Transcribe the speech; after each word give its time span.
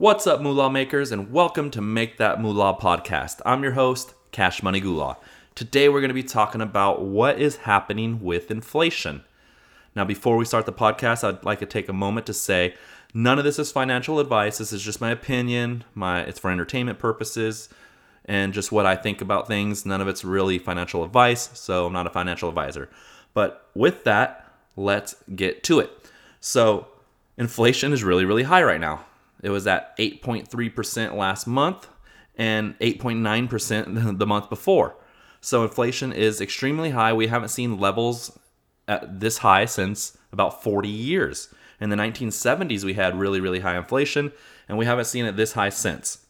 What's 0.00 0.28
up, 0.28 0.40
moolah 0.40 0.70
makers, 0.70 1.10
and 1.10 1.32
welcome 1.32 1.72
to 1.72 1.80
Make 1.80 2.18
That 2.18 2.40
Moolah 2.40 2.76
podcast. 2.80 3.40
I'm 3.44 3.64
your 3.64 3.72
host, 3.72 4.14
Cash 4.30 4.62
Money 4.62 4.78
Gula. 4.78 5.16
Today, 5.56 5.88
we're 5.88 5.98
going 5.98 6.06
to 6.06 6.14
be 6.14 6.22
talking 6.22 6.60
about 6.60 7.02
what 7.02 7.40
is 7.40 7.56
happening 7.56 8.20
with 8.22 8.48
inflation. 8.48 9.24
Now, 9.96 10.04
before 10.04 10.36
we 10.36 10.44
start 10.44 10.66
the 10.66 10.72
podcast, 10.72 11.24
I'd 11.24 11.44
like 11.44 11.58
to 11.58 11.66
take 11.66 11.88
a 11.88 11.92
moment 11.92 12.26
to 12.26 12.32
say 12.32 12.76
none 13.12 13.40
of 13.40 13.44
this 13.44 13.58
is 13.58 13.72
financial 13.72 14.20
advice. 14.20 14.58
This 14.58 14.72
is 14.72 14.82
just 14.82 15.00
my 15.00 15.10
opinion. 15.10 15.82
My 15.96 16.20
it's 16.20 16.38
for 16.38 16.52
entertainment 16.52 17.00
purposes 17.00 17.68
and 18.24 18.54
just 18.54 18.70
what 18.70 18.86
I 18.86 18.94
think 18.94 19.20
about 19.20 19.48
things. 19.48 19.84
None 19.84 20.00
of 20.00 20.06
it's 20.06 20.24
really 20.24 20.60
financial 20.60 21.02
advice, 21.02 21.50
so 21.54 21.86
I'm 21.86 21.92
not 21.92 22.06
a 22.06 22.10
financial 22.10 22.48
advisor. 22.48 22.88
But 23.34 23.68
with 23.74 24.04
that, 24.04 24.48
let's 24.76 25.16
get 25.34 25.64
to 25.64 25.80
it. 25.80 25.90
So, 26.38 26.86
inflation 27.36 27.92
is 27.92 28.04
really, 28.04 28.24
really 28.24 28.44
high 28.44 28.62
right 28.62 28.80
now. 28.80 29.04
It 29.42 29.50
was 29.50 29.66
at 29.66 29.96
8.3% 29.98 31.14
last 31.16 31.46
month 31.46 31.88
and 32.36 32.78
8.9% 32.78 34.18
the 34.18 34.26
month 34.26 34.48
before. 34.48 34.96
So, 35.40 35.62
inflation 35.62 36.12
is 36.12 36.40
extremely 36.40 36.90
high. 36.90 37.12
We 37.12 37.28
haven't 37.28 37.50
seen 37.50 37.78
levels 37.78 38.36
at 38.88 39.20
this 39.20 39.38
high 39.38 39.66
since 39.66 40.18
about 40.32 40.62
40 40.62 40.88
years. 40.88 41.54
In 41.80 41.90
the 41.90 41.96
1970s, 41.96 42.82
we 42.82 42.94
had 42.94 43.16
really, 43.16 43.40
really 43.40 43.60
high 43.60 43.76
inflation, 43.76 44.32
and 44.68 44.76
we 44.76 44.86
haven't 44.86 45.04
seen 45.04 45.26
it 45.26 45.36
this 45.36 45.52
high 45.52 45.68
since. 45.68 46.26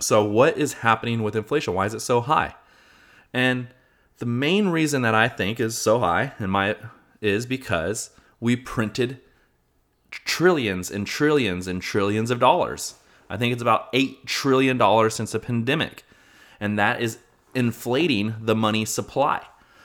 So, 0.00 0.24
what 0.24 0.58
is 0.58 0.72
happening 0.74 1.22
with 1.22 1.36
inflation? 1.36 1.74
Why 1.74 1.86
is 1.86 1.94
it 1.94 2.00
so 2.00 2.20
high? 2.20 2.56
And 3.32 3.68
the 4.18 4.26
main 4.26 4.68
reason 4.68 5.02
that 5.02 5.14
I 5.14 5.28
think 5.28 5.60
is 5.60 5.78
so 5.78 6.00
high, 6.00 6.32
in 6.40 6.50
my 6.50 6.76
is 7.20 7.46
because 7.46 8.10
we 8.40 8.56
printed 8.56 9.20
trillions 10.12 10.90
and 10.90 11.06
trillions 11.06 11.66
and 11.66 11.82
trillions 11.82 12.30
of 12.30 12.38
dollars. 12.38 12.94
I 13.28 13.36
think 13.36 13.52
it's 13.52 13.62
about 13.62 13.92
$8 13.92 14.26
trillion 14.26 15.10
since 15.10 15.32
the 15.32 15.38
pandemic. 15.38 16.04
And 16.60 16.78
that 16.78 17.00
is 17.00 17.18
inflating 17.54 18.34
the 18.40 18.54
money 18.54 18.84
supply. 18.84 19.44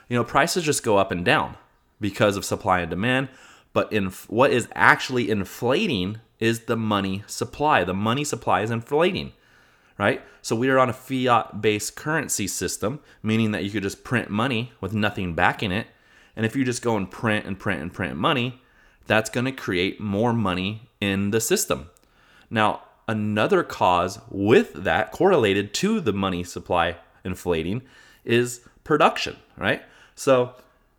You 0.10 0.18
know, 0.18 0.24
prices 0.24 0.64
just 0.64 0.84
go 0.84 0.98
up 0.98 1.12
and 1.12 1.24
down 1.24 1.56
because 2.00 2.38
of 2.38 2.46
supply 2.46 2.82
and 2.82 2.90
demand. 2.90 3.30
But 3.74 3.92
in 3.92 4.08
what 4.28 4.52
is 4.52 4.68
actually 4.74 5.30
inflating 5.30 6.20
is 6.40 6.62
the 6.62 6.78
money 6.78 7.24
supply. 7.28 7.84
The 7.84 7.94
money 7.94 8.24
supply 8.24 8.62
is 8.62 8.72
inflating, 8.72 9.34
right? 9.98 10.22
So 10.42 10.56
we 10.56 10.70
are 10.70 10.80
on 10.80 10.90
a 10.90 10.94
fiat 10.94 11.62
based 11.62 11.96
currency 11.96 12.48
system, 12.48 13.00
meaning 13.24 13.52
that 13.52 13.64
you 13.64 13.72
could 13.72 13.84
just 13.84 14.04
print 14.04 14.30
money 14.30 14.72
with 14.80 14.94
nothing 14.94 15.34
backing 15.34 15.72
it. 15.72 15.88
And 16.36 16.46
if 16.46 16.56
you 16.56 16.64
just 16.64 16.82
go 16.82 16.96
and 16.96 17.10
print 17.10 17.46
and 17.46 17.58
print 17.58 17.82
and 17.82 17.94
print 17.94 18.16
money, 18.16 18.62
that's 19.08 19.30
going 19.30 19.46
to 19.46 19.52
create 19.52 20.00
more 20.00 20.34
money 20.34 20.90
in 21.02 21.32
the 21.32 21.42
system. 21.42 21.90
Now, 22.50 22.82
another 23.08 23.64
cause 23.64 24.20
with 24.30 24.74
that 24.74 25.12
correlated 25.12 25.74
to 25.76 26.00
the 26.00 26.14
money 26.14 26.44
supply 26.44 26.98
inflating 27.24 27.82
is 28.26 28.62
production, 28.84 29.38
right? 29.58 29.82
So, 30.16 30.56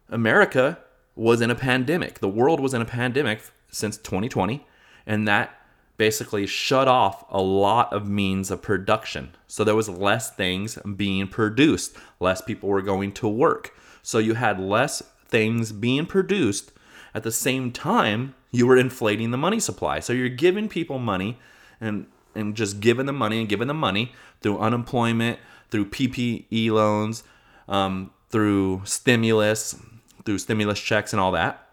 America 0.09 0.79
was 1.15 1.41
in 1.41 1.51
a 1.51 1.55
pandemic. 1.55 2.21
The 2.21 2.29
world 2.29 2.61
was 2.61 2.73
in 2.73 2.81
a 2.81 2.87
pandemic 2.87 3.43
since 3.71 3.97
2020, 3.99 4.65
and 5.07 5.27
that 5.29 5.55
basically 5.99 6.47
shut 6.47 6.89
off 6.89 7.25
a 7.29 7.43
lot 7.43 7.93
of 7.93 8.09
means 8.09 8.51
of 8.51 8.63
production. 8.63 9.35
So 9.49 9.65
there 9.65 9.75
was 9.75 9.89
less 9.89 10.31
things 10.31 10.79
being 10.97 11.27
produced, 11.27 11.97
less 12.21 12.41
people 12.41 12.69
were 12.69 12.83
going 12.83 13.13
to 13.13 13.29
work. 13.29 13.75
So 14.03 14.19
you 14.19 14.35
had 14.35 14.61
less 14.61 15.03
things 15.27 15.73
being 15.73 16.07
produced 16.07 16.73
at 17.15 17.23
the 17.23 17.33
same 17.33 17.73
time 17.73 18.35
you 18.51 18.67
were 18.67 18.77
inflating 18.77 19.31
the 19.31 19.37
money 19.37 19.61
supply. 19.61 20.01
So 20.01 20.13
you're 20.13 20.29
giving 20.29 20.69
people 20.69 20.99
money 20.99 21.39
and 21.81 22.07
and 22.35 22.55
just 22.55 22.81
giving 22.81 23.07
them 23.07 23.17
money 23.17 23.41
and 23.41 23.49
giving 23.49 23.69
them 23.69 23.79
money 23.79 24.13
through 24.41 24.59
unemployment, 24.59 25.39
through 25.71 25.87
PPP 25.87 26.71
loans, 26.71 27.25
um, 27.69 28.11
through 28.31 28.83
stimulus, 28.85 29.77
through 30.25 30.39
stimulus 30.39 30.81
checks 30.81 31.13
and 31.13 31.21
all 31.21 31.33
that. 31.33 31.67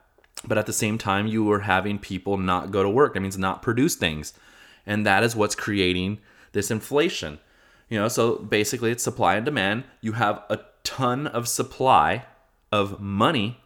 But 0.47 0.57
at 0.57 0.65
the 0.65 0.73
same 0.73 0.97
time, 0.97 1.27
you 1.27 1.43
were 1.43 1.61
having 1.61 1.99
people 1.99 2.37
not 2.37 2.71
go 2.71 2.83
to 2.83 2.89
work. 2.89 3.13
That 3.13 3.21
means 3.21 3.37
not 3.37 3.61
produce 3.61 3.95
things. 3.95 4.33
And 4.85 5.05
that 5.05 5.23
is 5.23 5.35
what's 5.35 5.55
creating 5.55 6.19
this 6.51 6.69
inflation. 6.69 7.39
You 7.89 7.99
know, 7.99 8.07
so 8.07 8.37
basically 8.37 8.91
it's 8.91 9.03
supply 9.03 9.35
and 9.35 9.45
demand. 9.45 9.83
You 10.01 10.13
have 10.13 10.43
a 10.49 10.59
ton 10.83 11.27
of 11.27 11.47
supply 11.47 12.25
of 12.71 12.99
money, 12.99 13.61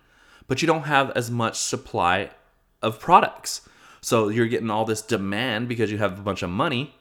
but 0.49 0.61
you 0.61 0.65
don't 0.65 0.83
have 0.83 1.11
as 1.11 1.31
much 1.31 1.55
supply 1.55 2.31
of 2.81 2.99
products. 2.99 3.61
So 4.01 4.27
you're 4.27 4.47
getting 4.47 4.69
all 4.69 4.83
this 4.83 5.01
demand 5.01 5.69
because 5.69 5.91
you 5.91 5.99
have 5.99 6.17
a 6.19 6.21
bunch 6.21 6.41
of 6.43 6.49
money 6.49 6.95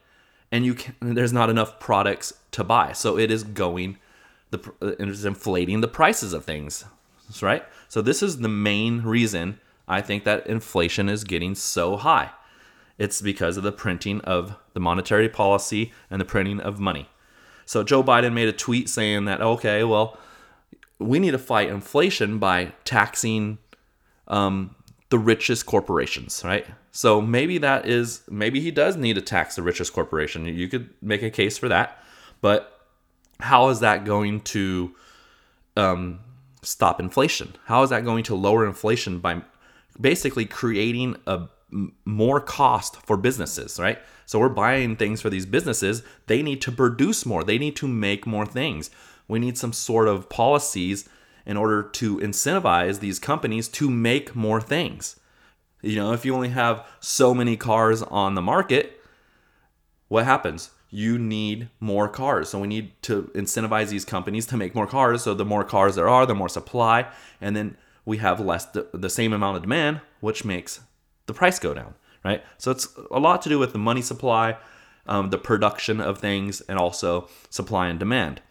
and 0.51 0.65
you 0.65 0.75
can 0.75 0.95
there's 1.01 1.33
not 1.33 1.49
enough 1.49 1.79
products 1.79 2.31
to 2.51 2.63
buy. 2.63 2.93
So 2.93 3.17
it 3.17 3.31
is 3.31 3.43
going 3.43 3.97
the 4.51 4.59
uh, 4.81 4.91
it 4.99 5.09
is 5.09 5.25
inflating 5.25 5.81
the 5.81 5.87
prices 5.87 6.31
of 6.31 6.45
things, 6.45 6.85
right? 7.41 7.65
So 7.87 8.01
this 8.01 8.21
is 8.21 8.37
the 8.37 8.47
main 8.47 9.01
reason 9.01 9.59
I 9.87 10.01
think 10.01 10.23
that 10.23 10.45
inflation 10.45 11.09
is 11.09 11.23
getting 11.23 11.55
so 11.55 11.97
high. 11.97 12.29
It's 12.99 13.21
because 13.21 13.57
of 13.57 13.63
the 13.63 13.71
printing 13.71 14.21
of 14.21 14.55
the 14.73 14.79
monetary 14.79 15.29
policy 15.29 15.91
and 16.11 16.21
the 16.21 16.25
printing 16.25 16.59
of 16.59 16.79
money. 16.79 17.09
So 17.65 17.83
Joe 17.83 18.03
Biden 18.03 18.33
made 18.33 18.49
a 18.49 18.53
tweet 18.53 18.89
saying 18.89 19.25
that 19.25 19.41
okay, 19.41 19.83
well, 19.83 20.17
we 20.99 21.17
need 21.19 21.31
to 21.31 21.39
fight 21.39 21.69
inflation 21.69 22.39
by 22.39 22.73
taxing 22.83 23.57
um, 24.27 24.75
the 25.09 25.17
richest 25.17 25.65
corporations, 25.65 26.43
right? 26.45 26.65
So 26.91 27.21
maybe 27.21 27.57
that 27.59 27.87
is 27.87 28.21
maybe 28.29 28.59
he 28.59 28.71
does 28.71 28.95
need 28.95 29.13
to 29.13 29.21
tax 29.21 29.55
the 29.55 29.63
richest 29.63 29.93
corporation. 29.93 30.45
You 30.45 30.67
could 30.67 30.89
make 31.01 31.23
a 31.23 31.29
case 31.29 31.57
for 31.57 31.67
that, 31.69 32.03
but 32.41 32.79
how 33.39 33.69
is 33.69 33.79
that 33.79 34.05
going 34.05 34.41
to 34.41 34.93
um, 35.77 36.19
stop 36.61 36.99
inflation? 36.99 37.55
How 37.65 37.83
is 37.83 37.89
that 37.89 38.03
going 38.03 38.23
to 38.25 38.35
lower 38.35 38.65
inflation 38.65 39.19
by 39.19 39.41
basically 39.99 40.45
creating 40.45 41.15
a 41.25 41.47
more 42.05 42.39
cost 42.39 42.97
for 43.05 43.15
businesses, 43.15 43.79
right? 43.79 43.99
So 44.25 44.39
we're 44.39 44.49
buying 44.49 44.95
things 44.95 45.21
for 45.21 45.29
these 45.29 45.45
businesses. 45.45 46.03
They 46.27 46.41
need 46.41 46.61
to 46.61 46.71
produce 46.71 47.25
more. 47.25 47.43
They 47.43 47.57
need 47.57 47.75
to 47.77 47.87
make 47.87 48.25
more 48.25 48.45
things. 48.45 48.89
We 49.29 49.39
need 49.39 49.57
some 49.57 49.71
sort 49.71 50.09
of 50.09 50.27
policies 50.27 51.07
in 51.45 51.55
order 51.55 51.81
to 51.81 52.17
incentivize 52.17 52.99
these 52.99 53.19
companies 53.19 53.69
to 53.69 53.89
make 53.89 54.35
more 54.35 54.59
things. 54.59 55.17
You 55.81 55.95
know, 55.95 56.11
if 56.11 56.25
you 56.25 56.35
only 56.35 56.49
have 56.49 56.85
so 56.99 57.33
many 57.33 57.55
cars 57.55 58.01
on 58.03 58.35
the 58.35 58.41
market, 58.41 59.01
what 60.09 60.25
happens? 60.25 60.71
You 60.89 61.17
need 61.17 61.69
more 61.79 62.09
cars. 62.09 62.49
So 62.49 62.59
we 62.59 62.67
need 62.67 63.01
to 63.03 63.31
incentivize 63.35 63.89
these 63.89 64.03
companies 64.03 64.45
to 64.47 64.57
make 64.57 64.75
more 64.75 64.87
cars. 64.87 65.23
So 65.23 65.33
the 65.33 65.45
more 65.45 65.63
cars 65.63 65.95
there 65.95 66.09
are, 66.09 66.25
the 66.25 66.35
more 66.35 66.49
supply, 66.49 67.07
and 67.39 67.55
then 67.55 67.77
we 68.03 68.17
have 68.17 68.39
less 68.39 68.65
the 68.65 69.09
same 69.09 69.31
amount 69.31 69.57
of 69.57 69.61
demand, 69.61 70.01
which 70.19 70.43
makes 70.43 70.81
the 71.27 71.33
price 71.33 71.59
go 71.59 71.73
down, 71.73 71.93
right? 72.25 72.43
So 72.57 72.71
it's 72.71 72.87
a 73.11 73.19
lot 73.19 73.41
to 73.43 73.49
do 73.49 73.59
with 73.59 73.71
the 73.71 73.79
money 73.79 74.01
supply, 74.01 74.57
um, 75.05 75.29
the 75.29 75.37
production 75.37 76.01
of 76.01 76.17
things, 76.17 76.61
and 76.61 76.79
also 76.79 77.29
supply 77.51 77.87
and 77.87 77.99
demand. 77.99 78.41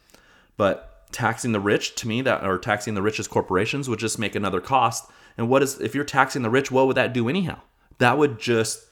But 0.58 1.10
taxing 1.10 1.52
the 1.52 1.60
rich 1.60 1.94
to 1.94 2.06
me 2.08 2.20
that 2.20 2.44
or 2.44 2.58
taxing 2.58 2.92
the 2.92 3.00
richest 3.00 3.30
corporations 3.30 3.88
would 3.88 3.98
just 3.98 4.18
make 4.18 4.34
another 4.34 4.60
cost. 4.60 5.10
And 5.38 5.48
what 5.48 5.62
is 5.62 5.80
if 5.80 5.94
you're 5.94 6.04
taxing 6.04 6.42
the 6.42 6.50
rich 6.50 6.70
what 6.70 6.86
would 6.86 6.96
that 6.96 7.14
do 7.14 7.30
anyhow? 7.30 7.60
That 7.96 8.18
would 8.18 8.38
just 8.38 8.84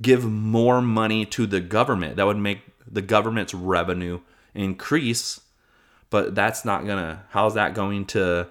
give 0.00 0.24
more 0.24 0.80
money 0.80 1.26
to 1.26 1.46
the 1.46 1.60
government. 1.60 2.16
That 2.16 2.24
would 2.24 2.38
make 2.38 2.62
the 2.90 3.02
government's 3.02 3.52
revenue 3.52 4.20
increase 4.54 5.40
but 6.10 6.34
that's 6.34 6.64
not 6.64 6.86
gonna 6.86 7.24
how's 7.30 7.54
that 7.54 7.74
going 7.74 8.04
to 8.04 8.48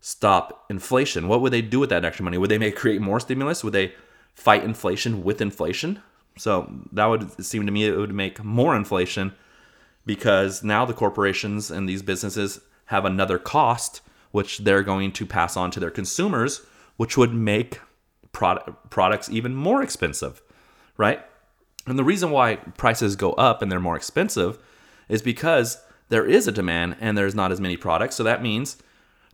stop 0.00 0.64
inflation? 0.70 1.26
What 1.26 1.40
would 1.40 1.52
they 1.52 1.62
do 1.62 1.80
with 1.80 1.90
that 1.90 2.04
extra 2.04 2.24
money? 2.24 2.38
Would 2.38 2.50
they 2.50 2.58
make 2.58 2.76
create 2.76 3.00
more 3.00 3.18
stimulus? 3.18 3.64
Would 3.64 3.72
they 3.72 3.92
fight 4.34 4.62
inflation 4.62 5.24
with 5.24 5.40
inflation? 5.40 6.00
So 6.38 6.72
that 6.92 7.06
would 7.06 7.44
seem 7.44 7.66
to 7.66 7.72
me 7.72 7.86
it 7.86 7.96
would 7.96 8.14
make 8.14 8.42
more 8.44 8.76
inflation 8.76 9.34
because 10.06 10.64
now 10.64 10.86
the 10.86 10.94
corporations 10.94 11.70
and 11.70 11.86
these 11.86 12.02
businesses 12.02 12.60
have 12.86 13.04
another 13.04 13.38
cost 13.38 14.00
which 14.30 14.58
they're 14.58 14.82
going 14.82 15.12
to 15.12 15.26
pass 15.26 15.56
on 15.56 15.70
to 15.70 15.80
their 15.80 15.90
consumers 15.90 16.64
which 16.96 17.18
would 17.18 17.34
make 17.34 17.80
product, 18.32 18.88
products 18.88 19.28
even 19.28 19.54
more 19.54 19.82
expensive 19.82 20.40
right? 20.96 21.24
And 21.86 21.98
the 21.98 22.04
reason 22.04 22.30
why 22.30 22.56
prices 22.56 23.16
go 23.16 23.32
up 23.32 23.62
and 23.62 23.70
they're 23.70 23.80
more 23.80 23.96
expensive 23.96 24.58
is 25.08 25.22
because 25.22 25.78
there 26.08 26.26
is 26.26 26.48
a 26.48 26.52
demand 26.52 26.96
and 27.00 27.16
there's 27.16 27.34
not 27.34 27.52
as 27.52 27.60
many 27.60 27.76
products. 27.76 28.16
So 28.16 28.24
that 28.24 28.42
means 28.42 28.76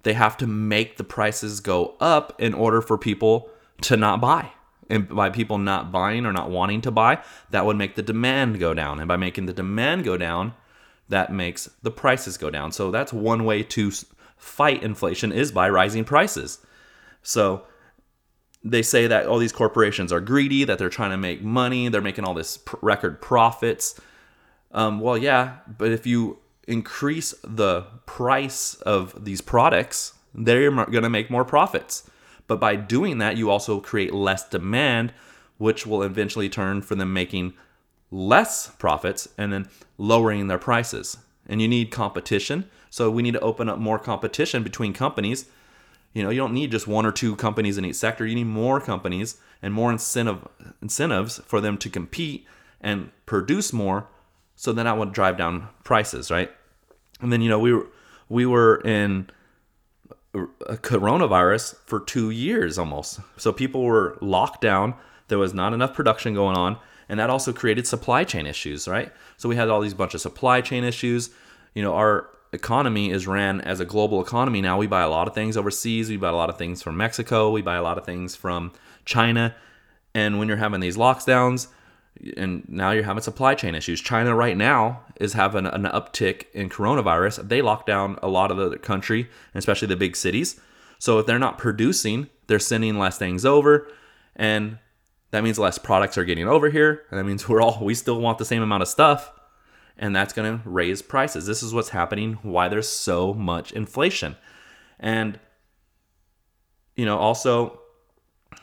they 0.03 0.13
have 0.15 0.37
to 0.39 0.47
make 0.47 0.97
the 0.97 1.05
prices 1.05 1.61
go 1.61 1.97
up 2.01 2.35
in 2.39 2.55
order 2.55 2.83
for 2.83 2.99
people 2.99 3.49
to 3.83 3.97
not 3.97 4.21
buy. 4.21 4.53
And 4.91 5.09
by 5.09 5.31
people 5.31 5.57
not 5.57 5.91
buying 5.91 6.27
or 6.27 6.33
not 6.33 6.51
wanting 6.51 6.83
to 6.83 6.91
buy 6.91 7.23
that 7.51 7.65
would 7.65 7.77
make 7.77 7.95
the 7.95 8.03
demand 8.03 8.59
go 8.59 8.75
down. 8.75 8.99
And 8.99 9.09
by 9.09 9.17
making 9.17 9.47
the 9.47 9.53
demand 9.53 10.05
go 10.05 10.17
down 10.17 10.55
that 11.09 11.33
makes 11.33 11.69
the 11.83 11.91
prices 11.91 12.37
go 12.37 12.51
down. 12.51 12.73
So 12.73 12.91
that's 12.91 13.13
one 13.13 13.45
way 13.45 13.63
to 13.63 13.93
fight 14.37 14.83
inflation 14.83 15.33
is 15.33 15.53
by 15.53 15.69
rising 15.69 16.05
prices. 16.05 16.59
So 17.23 17.65
they 18.65 18.83
say 18.83 19.07
that 19.07 19.27
all 19.27 19.39
these 19.39 19.53
corporations 19.53 20.13
are 20.13 20.21
greedy, 20.21 20.65
that 20.65 20.79
they're 20.79 20.89
trying 20.89 21.11
to 21.11 21.17
make 21.17 21.43
money, 21.43 21.89
they're 21.89 22.01
making 22.01 22.25
all 22.25 22.35
this 22.35 22.59
record 22.81 23.21
profits. 23.21 24.01
Um, 24.73 25.01
well, 25.01 25.19
yeah, 25.19 25.57
but 25.79 25.91
if 25.91 26.07
you 26.07 26.39
increase 26.67 27.35
the 27.43 27.83
price 28.07 28.75
of 28.75 29.25
these 29.25 29.41
products, 29.41 30.15
they're 30.35 30.71
going 30.71 31.03
to 31.03 31.11
make 31.11 31.31
more 31.31 31.45
profits. 31.45 32.09
But 32.47 32.61
by 32.61 32.77
doing 32.77 33.19
that, 33.19 33.37
you 33.37 33.51
also 33.51 33.81
create 33.81 34.15
less 34.15 34.49
demand, 34.49 35.13
which 35.59 35.87
will 35.87 36.03
eventually 36.03 36.49
turn 36.49 36.83
for 36.83 36.95
them 36.95 37.13
making 37.13 37.55
less 38.13 38.69
profits 38.79 39.29
and 39.37 39.53
then 39.53 39.69
lowering 39.99 40.47
their 40.47 40.59
prices. 40.59 41.17
And 41.49 41.61
you 41.61 41.67
need 41.67 41.91
competition. 41.91 42.69
So 42.91 43.11
we 43.11 43.23
need 43.23 43.35
to 43.35 43.41
open 43.41 43.69
up 43.69 43.79
more 43.79 43.99
competition 43.99 44.63
between 44.63 44.93
companies. 44.93 45.47
You 46.13 46.23
know, 46.23 46.31
you 46.31 46.39
don't 46.39 46.53
need 46.53 46.71
just 46.71 46.87
one 46.87 47.07
or 47.07 47.11
two 47.11 47.35
companies 47.35 47.79
in 47.79 47.85
each 47.85 47.97
sector. 47.97 48.27
You 48.27 48.37
need 48.37 48.45
more 48.45 48.81
companies 48.81 49.39
and 49.61 49.75
more 49.75 49.91
incentive 49.91 50.47
incentives 50.81 51.39
for 51.47 51.61
them 51.61 51.79
to 51.79 51.91
compete 51.91 52.47
and 52.81 53.11
produce 53.27 53.73
more 53.73 54.09
so 54.63 54.73
then 54.73 54.85
that 54.85 54.97
would 54.97 55.13
drive 55.13 55.37
down 55.37 55.69
prices, 55.83 56.31
right? 56.31 56.51
And 57.21 57.33
then 57.33 57.43
you 57.43 57.49
know, 57.49 57.59
we 57.59 57.73
were 57.73 57.89
we 58.29 58.47
were 58.47 58.81
in 58.85 59.29
a 60.35 60.77
coronavirus 60.77 61.77
for 61.85 62.01
2 62.01 62.31
years 62.31 62.79
almost. 62.79 63.21
So 63.37 63.53
people 63.53 63.83
were 63.83 64.17
locked 64.21 64.61
down. 64.61 64.95
There 65.29 65.39
was 65.39 65.53
not 65.53 65.73
enough 65.75 65.95
production 65.95 66.35
going 66.35 66.57
on 66.57 66.79
and 67.09 67.19
that 67.21 67.31
also 67.31 67.53
created 67.53 67.87
supply 67.87 68.25
chain 68.25 68.47
issues, 68.47 68.89
right? 68.89 69.13
So 69.37 69.49
we 69.49 69.57
had 69.57 69.69
all 69.69 69.81
these 69.81 69.95
bunch 69.95 70.15
of 70.15 70.21
supply 70.21 70.61
chain 70.61 70.85
issues. 70.85 71.31
You 71.75 71.83
know, 71.83 71.95
our 71.95 72.29
economy 72.53 73.11
is 73.11 73.27
ran 73.27 73.61
as 73.61 73.81
a 73.81 73.85
global 73.85 74.21
economy 74.21 74.61
now. 74.61 74.79
We 74.79 74.87
buy 74.87 75.03
a 75.03 75.09
lot 75.09 75.29
of 75.29 75.35
things 75.35 75.57
overseas. 75.57 76.09
We 76.09 76.17
buy 76.17 76.29
a 76.29 76.37
lot 76.37 76.51
of 76.51 76.59
things 76.59 76.83
from 76.83 76.97
Mexico. 76.97 77.51
We 77.51 77.63
buy 77.63 77.77
a 77.77 77.83
lot 77.83 77.99
of 77.99 78.05
things 78.05 78.37
from 78.37 78.73
China. 79.05 79.55
And 80.15 80.39
when 80.39 80.49
you're 80.49 80.59
having 80.59 80.81
these 80.81 80.97
lockdowns, 80.97 81.69
and 82.37 82.65
now 82.69 82.91
you're 82.91 83.05
having 83.05 83.23
supply 83.23 83.55
chain 83.55 83.75
issues. 83.75 84.01
China 84.01 84.35
right 84.35 84.57
now 84.57 85.03
is 85.17 85.33
having 85.33 85.67
an 85.67 85.85
uptick 85.85 86.45
in 86.53 86.69
coronavirus. 86.69 87.49
They 87.49 87.63
lock 87.63 87.87
down 87.87 88.19
a 88.23 88.29
lot 88.29 88.51
of 88.51 88.59
the 88.59 88.79
country, 88.79 89.29
especially 89.55 89.89
the 89.89 89.97
big 89.97 90.15
cities. 90.15 90.61
So 90.99 91.19
if 91.19 91.27
they're 91.27 91.39
not 91.39 91.59
producing, 91.59 92.29
they're 92.47 92.59
sending 92.59 92.99
less 92.99 93.19
things 93.19 93.45
over, 93.45 93.89
and 94.37 94.79
that 95.33 95.43
means 95.43 95.59
less 95.59 95.79
products 95.79 96.17
are 96.17 96.25
getting 96.25 96.47
over 96.47 96.71
here, 96.71 97.03
and 97.11 97.19
that 97.19 97.25
means 97.25 97.49
we're 97.49 97.61
all 97.61 97.79
we 97.83 97.95
still 97.95 98.21
want 98.21 98.39
the 98.39 98.45
same 98.45 98.63
amount 98.63 98.83
of 98.83 98.89
stuff, 98.89 99.33
and 99.99 100.15
that's 100.15 100.33
going 100.33 100.59
to 100.59 100.69
raise 100.69 101.03
prices. 101.03 101.47
This 101.47 101.63
is 101.63 101.75
what's 101.75 101.89
happening. 101.89 102.39
Why 102.43 102.69
there's 102.69 102.89
so 102.89 103.35
much 103.35 103.73
inflation, 103.73 104.37
and 105.01 105.41
you 106.95 107.05
know 107.05 107.19
also 107.19 107.81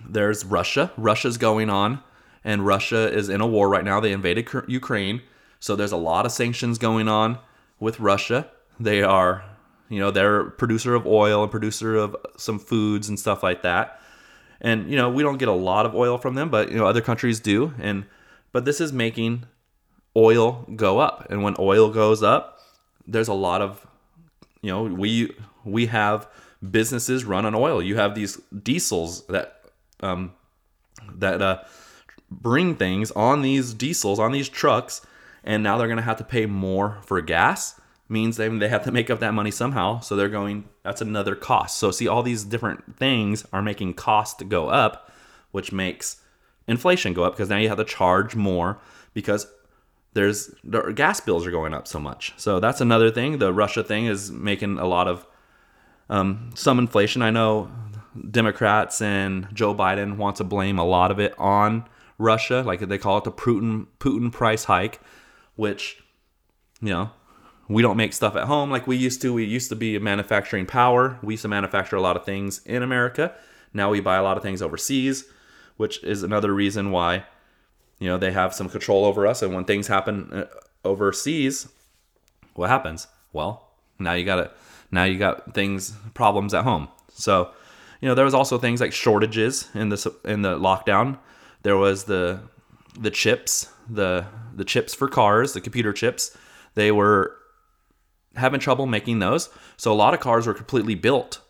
there's 0.08 0.46
Russia. 0.46 0.92
Russia's 0.96 1.38
going 1.38 1.70
on, 1.70 2.02
and 2.44 2.66
Russia 2.66 3.12
is 3.12 3.28
in 3.30 3.42
a 3.42 3.48
war 3.48 3.68
right 3.68 3.84
now. 3.84 4.00
They 4.00 4.14
invaded 4.14 4.48
Ukraine, 4.68 5.24
so 5.60 5.76
there's 5.76 5.92
a 5.92 5.98
lot 5.98 6.26
of 6.26 6.32
sanctions 6.32 6.78
going 6.78 7.08
on 7.08 7.40
with 7.80 8.00
Russia. 8.00 8.48
They 8.80 9.02
are, 9.02 9.44
you 9.90 10.00
know, 10.00 10.12
they're 10.12 10.46
producer 10.52 10.94
of 10.94 11.08
oil 11.08 11.42
and 11.42 11.52
producer 11.52 11.96
of 11.96 12.16
some 12.38 12.60
foods 12.60 13.10
and 13.10 13.20
stuff 13.20 13.42
like 13.42 13.64
that 13.64 14.00
and 14.62 14.90
you 14.90 14.96
know 14.96 15.10
we 15.10 15.24
don't 15.24 15.38
get 15.38 15.48
a 15.48 15.54
lot 15.54 15.86
of 15.86 15.96
oil 15.96 16.18
from 16.18 16.36
them 16.36 16.50
but 16.50 16.72
you 16.72 16.78
know 16.78 16.86
other 16.86 17.02
countries 17.02 17.40
do. 17.40 17.74
And 17.80 18.06
but 18.52 18.66
this 18.66 18.82
is 18.82 18.92
making 18.92 19.46
oil 20.16 20.66
go 20.76 21.00
up. 21.00 21.28
And 21.30 21.44
when 21.44 21.56
oil 21.60 21.90
goes 21.90 22.24
up 22.24 22.60
there's 23.08 23.28
a 23.28 23.34
lot 23.34 23.62
of 23.62 23.86
you 24.62 24.72
know 24.72 24.84
we 24.84 25.34
we 25.64 25.88
have 25.88 26.28
businesses 26.70 27.26
run 27.26 27.46
on 27.46 27.56
oil. 27.56 27.82
You 27.82 27.98
have 27.98 28.16
these 28.16 28.38
diesels 28.64 29.26
that 29.28 29.64
um 30.02 30.34
that 31.16 31.42
uh 31.42 31.64
bring 32.32 32.76
things 32.76 33.12
on 33.12 33.42
these 33.42 33.74
diesels 33.74 34.20
on 34.20 34.32
these 34.32 34.50
trucks 34.50 35.02
and 35.44 35.64
now 35.64 35.78
they're 35.78 35.88
going 35.88 35.98
to 35.98 36.04
have 36.04 36.18
to 36.18 36.24
pay 36.24 36.46
more 36.46 37.00
for 37.04 37.20
gas 37.22 37.80
means 38.10 38.38
they, 38.38 38.48
they 38.50 38.68
have 38.68 38.84
to 38.84 38.92
make 38.92 39.10
up 39.10 39.20
that 39.20 39.34
money 39.34 39.52
somehow. 39.52 40.00
So 40.00 40.16
they're 40.16 40.30
going, 40.30 40.68
that's 40.84 41.02
another 41.02 41.36
cost. 41.36 41.78
So 41.78 41.92
see, 41.92 42.08
all 42.08 42.24
these 42.24 42.44
different 42.44 42.98
things 42.98 43.46
are 43.54 43.62
making 43.62 43.94
cost 43.94 44.48
go 44.50 44.70
up, 44.70 45.12
which 45.52 45.72
makes 45.72 46.22
inflation 46.68 47.14
go 47.14 47.24
up 47.24 47.34
because 47.34 47.50
now 47.50 47.58
you 47.58 47.70
have 47.70 47.78
to 47.78 47.86
charge 47.86 48.36
more 48.36 48.80
because 49.14 49.48
there's 50.14 50.54
the 50.64 50.92
gas 50.92 51.20
bills 51.20 51.46
are 51.46 51.52
going 51.52 51.74
up 51.74 51.88
so 51.88 52.00
much. 52.00 52.34
So 52.38 52.60
that's 52.60 52.82
another 52.82 53.12
thing. 53.12 53.38
The 53.38 53.54
Russia 53.54 53.84
thing 53.84 54.06
is 54.08 54.32
making 54.32 54.80
a 54.80 54.86
lot 54.86 55.08
of 55.08 55.26
um, 56.10 56.50
some 56.56 56.80
inflation. 56.80 57.22
I 57.22 57.30
know 57.30 57.72
Democrats 58.30 59.02
and 59.02 59.48
Joe 59.54 59.76
Biden 59.76 60.18
want 60.18 60.38
to 60.38 60.44
blame 60.44 60.80
a 60.80 60.84
lot 60.84 61.12
of 61.12 61.20
it 61.20 61.36
on 61.38 61.86
Russia, 62.18 62.64
like 62.66 62.80
they 62.82 62.98
call 62.98 63.20
it 63.20 63.24
the 63.24 63.32
Putin 63.32 63.88
Putin 64.00 64.32
price 64.32 64.66
hike, 64.66 65.00
which 65.56 66.04
you 66.82 66.90
know 66.90 67.12
we 67.70 67.84
don't 67.84 67.98
make 67.98 68.14
stuff 68.14 68.36
at 68.36 68.46
home 68.46 68.72
like 68.72 68.88
we 68.88 68.98
used 68.98 69.22
to. 69.22 69.32
We 69.32 69.46
used 69.46 69.70
to 69.70 69.76
be 69.76 69.96
a 69.96 70.00
manufacturing 70.00 70.66
power. 70.66 71.20
We 71.22 71.36
used 71.36 71.44
to 71.44 71.48
manufacture 71.48 71.96
a 71.96 72.02
lot 72.02 72.18
of 72.18 72.26
things 72.26 72.62
in 72.66 72.82
America. 72.82 73.34
Now 73.74 73.92
we 73.92 74.02
buy 74.02 74.18
a 74.18 74.24
lot 74.24 74.38
of 74.38 74.44
things 74.44 74.62
overseas, 74.62 75.26
which 75.78 76.04
is 76.04 76.24
another 76.24 76.52
reason 76.52 76.90
why 76.90 77.26
you 78.00 78.08
know 78.08 78.18
they 78.18 78.32
have 78.32 78.56
some 78.56 78.70
control 78.70 79.06
over 79.06 79.28
us. 79.28 79.44
And 79.44 79.54
when 79.54 79.66
things 79.66 79.86
happen 79.86 80.34
uh, 80.34 80.46
overseas, 80.84 81.70
what 82.56 82.72
happens? 82.72 83.08
Well, 83.34 83.70
now 84.00 84.14
you 84.14 84.26
got 84.26 84.40
it. 84.40 84.52
Now 84.92 85.04
you 85.04 85.20
got 85.20 85.54
things 85.54 85.94
problems 86.16 86.56
at 86.56 86.64
home. 86.64 86.88
So 87.14 87.52
you 88.02 88.08
know 88.10 88.16
there 88.16 88.26
was 88.26 88.34
also 88.34 88.58
things 88.58 88.82
like 88.82 88.94
shortages 88.94 89.70
in 89.76 89.90
the 89.90 90.16
in 90.26 90.42
the 90.42 90.58
lockdown. 90.58 91.20
There 91.62 91.78
was 91.78 92.06
the 92.06 92.40
the 93.00 93.12
chips, 93.12 93.72
the 93.88 94.26
the 94.56 94.66
chips 94.66 94.96
for 94.96 95.08
cars, 95.08 95.54
the 95.54 95.62
computer 95.62 95.94
chips. 95.94 96.36
They 96.74 96.92
were 96.92 97.36
having 98.36 98.60
trouble 98.60 98.86
making 98.86 99.20
those. 99.20 99.50
So 99.78 99.92
a 99.92 99.96
lot 99.96 100.14
of 100.14 100.20
cars 100.20 100.48
were 100.48 100.54
completely 100.54 100.96
built 100.96 101.42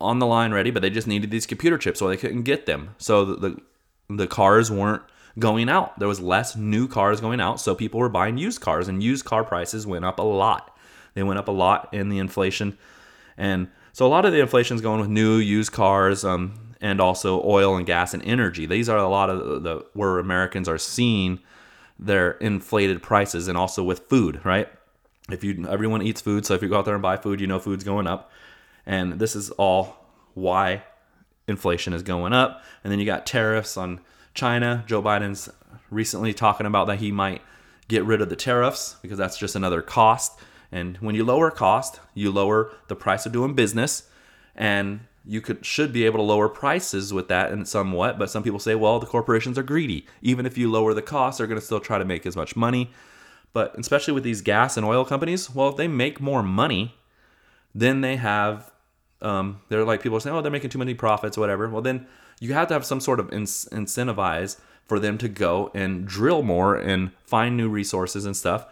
on 0.00 0.18
the 0.18 0.26
line 0.26 0.52
ready, 0.52 0.70
but 0.70 0.82
they 0.82 0.90
just 0.90 1.06
needed 1.06 1.30
these 1.30 1.46
computer 1.46 1.78
chips 1.78 1.98
so 1.98 2.08
they 2.08 2.16
couldn't 2.16 2.42
get 2.42 2.66
them. 2.66 2.94
So 2.98 3.24
the, 3.24 3.36
the, 3.36 4.16
the 4.16 4.26
cars 4.26 4.70
weren't 4.70 5.02
going 5.38 5.68
out. 5.68 5.98
There 5.98 6.08
was 6.08 6.20
less 6.20 6.56
new 6.56 6.88
cars 6.88 7.20
going 7.20 7.40
out, 7.40 7.60
so 7.60 7.74
people 7.74 8.00
were 8.00 8.08
buying 8.08 8.36
used 8.36 8.60
cars 8.60 8.88
and 8.88 9.02
used 9.02 9.24
car 9.24 9.44
prices 9.44 9.86
went 9.86 10.04
up 10.04 10.18
a 10.18 10.22
lot. 10.22 10.76
They 11.14 11.22
went 11.22 11.38
up 11.38 11.48
a 11.48 11.52
lot 11.52 11.88
in 11.92 12.08
the 12.08 12.18
inflation. 12.18 12.76
And 13.36 13.68
so 13.92 14.06
a 14.06 14.08
lot 14.08 14.24
of 14.24 14.32
the 14.32 14.40
inflation 14.40 14.74
is 14.74 14.80
going 14.80 15.00
with 15.00 15.08
new 15.08 15.36
used 15.36 15.72
cars 15.72 16.24
um, 16.24 16.74
and 16.80 17.00
also 17.00 17.42
oil 17.44 17.76
and 17.76 17.86
gas 17.86 18.12
and 18.12 18.22
energy. 18.24 18.66
These 18.66 18.88
are 18.88 18.98
a 18.98 19.08
lot 19.08 19.30
of 19.30 19.62
the 19.62 19.84
where 19.94 20.18
Americans 20.18 20.68
are 20.68 20.78
seeing 20.78 21.38
their 21.98 22.32
inflated 22.32 23.02
prices 23.02 23.48
and 23.48 23.56
also 23.56 23.82
with 23.82 24.00
food, 24.08 24.44
right? 24.44 24.68
If 25.30 25.44
you 25.44 25.66
everyone 25.68 26.02
eats 26.02 26.20
food, 26.20 26.44
so 26.46 26.54
if 26.54 26.62
you 26.62 26.68
go 26.68 26.78
out 26.78 26.84
there 26.84 26.94
and 26.94 27.02
buy 27.02 27.16
food, 27.16 27.40
you 27.40 27.46
know 27.46 27.58
food's 27.58 27.84
going 27.84 28.06
up, 28.06 28.30
and 28.86 29.18
this 29.18 29.36
is 29.36 29.50
all 29.50 29.96
why 30.34 30.82
inflation 31.46 31.92
is 31.92 32.02
going 32.02 32.32
up. 32.32 32.62
And 32.82 32.90
then 32.90 32.98
you 32.98 33.06
got 33.06 33.26
tariffs 33.26 33.76
on 33.76 34.00
China. 34.34 34.84
Joe 34.86 35.02
Biden's 35.02 35.48
recently 35.90 36.32
talking 36.32 36.66
about 36.66 36.86
that 36.86 36.98
he 36.98 37.12
might 37.12 37.42
get 37.88 38.04
rid 38.04 38.20
of 38.20 38.28
the 38.28 38.36
tariffs 38.36 38.96
because 39.02 39.18
that's 39.18 39.38
just 39.38 39.54
another 39.54 39.82
cost. 39.82 40.38
And 40.70 40.96
when 40.98 41.14
you 41.14 41.24
lower 41.24 41.50
cost, 41.50 42.00
you 42.14 42.30
lower 42.30 42.72
the 42.88 42.96
price 42.96 43.26
of 43.26 43.32
doing 43.32 43.54
business, 43.54 44.08
and 44.56 45.00
you 45.24 45.40
could 45.40 45.64
should 45.64 45.92
be 45.92 46.04
able 46.04 46.18
to 46.18 46.24
lower 46.24 46.48
prices 46.48 47.12
with 47.12 47.28
that 47.28 47.52
and 47.52 47.68
somewhat. 47.68 48.18
But 48.18 48.30
some 48.30 48.42
people 48.42 48.58
say, 48.58 48.74
well, 48.74 48.98
the 48.98 49.06
corporations 49.06 49.58
are 49.58 49.62
greedy. 49.62 50.06
Even 50.22 50.46
if 50.46 50.56
you 50.58 50.70
lower 50.70 50.94
the 50.94 51.02
cost, 51.02 51.38
they're 51.38 51.46
going 51.46 51.60
to 51.60 51.64
still 51.64 51.80
try 51.80 51.98
to 51.98 52.04
make 52.04 52.26
as 52.26 52.36
much 52.36 52.56
money. 52.56 52.90
But 53.52 53.78
especially 53.78 54.14
with 54.14 54.24
these 54.24 54.40
gas 54.40 54.76
and 54.76 54.86
oil 54.86 55.04
companies, 55.04 55.54
well, 55.54 55.68
if 55.68 55.76
they 55.76 55.88
make 55.88 56.20
more 56.20 56.42
money, 56.42 56.94
then 57.74 58.00
they 58.00 58.16
have, 58.16 58.70
um, 59.20 59.60
they're 59.68 59.84
like 59.84 60.02
people 60.02 60.16
are 60.16 60.20
saying, 60.20 60.34
oh, 60.34 60.40
they're 60.40 60.50
making 60.50 60.70
too 60.70 60.78
many 60.78 60.94
profits, 60.94 61.36
whatever. 61.36 61.68
Well, 61.68 61.82
then 61.82 62.06
you 62.40 62.54
have 62.54 62.68
to 62.68 62.74
have 62.74 62.84
some 62.84 63.00
sort 63.00 63.20
of 63.20 63.32
in- 63.32 63.44
incentivize 63.44 64.58
for 64.86 64.98
them 64.98 65.18
to 65.18 65.28
go 65.28 65.70
and 65.74 66.06
drill 66.06 66.42
more 66.42 66.74
and 66.74 67.12
find 67.24 67.56
new 67.56 67.68
resources 67.68 68.24
and 68.24 68.36
stuff. 68.36 68.66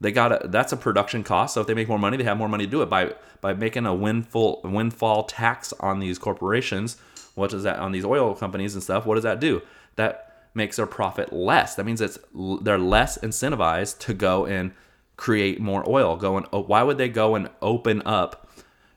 They 0.00 0.10
got 0.10 0.50
that's 0.50 0.72
a 0.72 0.76
production 0.76 1.22
cost. 1.22 1.54
So 1.54 1.60
if 1.60 1.66
they 1.66 1.74
make 1.74 1.88
more 1.88 1.98
money, 1.98 2.16
they 2.16 2.24
have 2.24 2.36
more 2.36 2.48
money 2.48 2.64
to 2.64 2.70
do 2.70 2.82
it 2.82 2.90
by 2.90 3.14
by 3.40 3.54
making 3.54 3.86
a 3.86 3.94
windfall 3.94 4.60
windfall 4.64 5.24
tax 5.24 5.72
on 5.78 6.00
these 6.00 6.18
corporations. 6.18 6.96
What 7.36 7.50
does 7.50 7.62
that 7.62 7.78
on 7.78 7.92
these 7.92 8.04
oil 8.04 8.34
companies 8.34 8.74
and 8.74 8.82
stuff? 8.82 9.06
What 9.06 9.14
does 9.14 9.24
that 9.24 9.38
do? 9.38 9.62
That 9.94 10.31
makes 10.54 10.76
their 10.76 10.86
profit 10.86 11.32
less. 11.32 11.74
That 11.74 11.84
means 11.84 12.00
it's 12.00 12.18
they're 12.34 12.78
less 12.78 13.18
incentivized 13.18 13.98
to 14.00 14.14
go 14.14 14.46
and 14.46 14.72
create 15.16 15.60
more 15.60 15.88
oil. 15.88 16.16
Go 16.16 16.36
and 16.36 16.46
why 16.50 16.82
would 16.82 16.98
they 16.98 17.08
go 17.08 17.34
and 17.34 17.50
open 17.60 18.02
up 18.04 18.50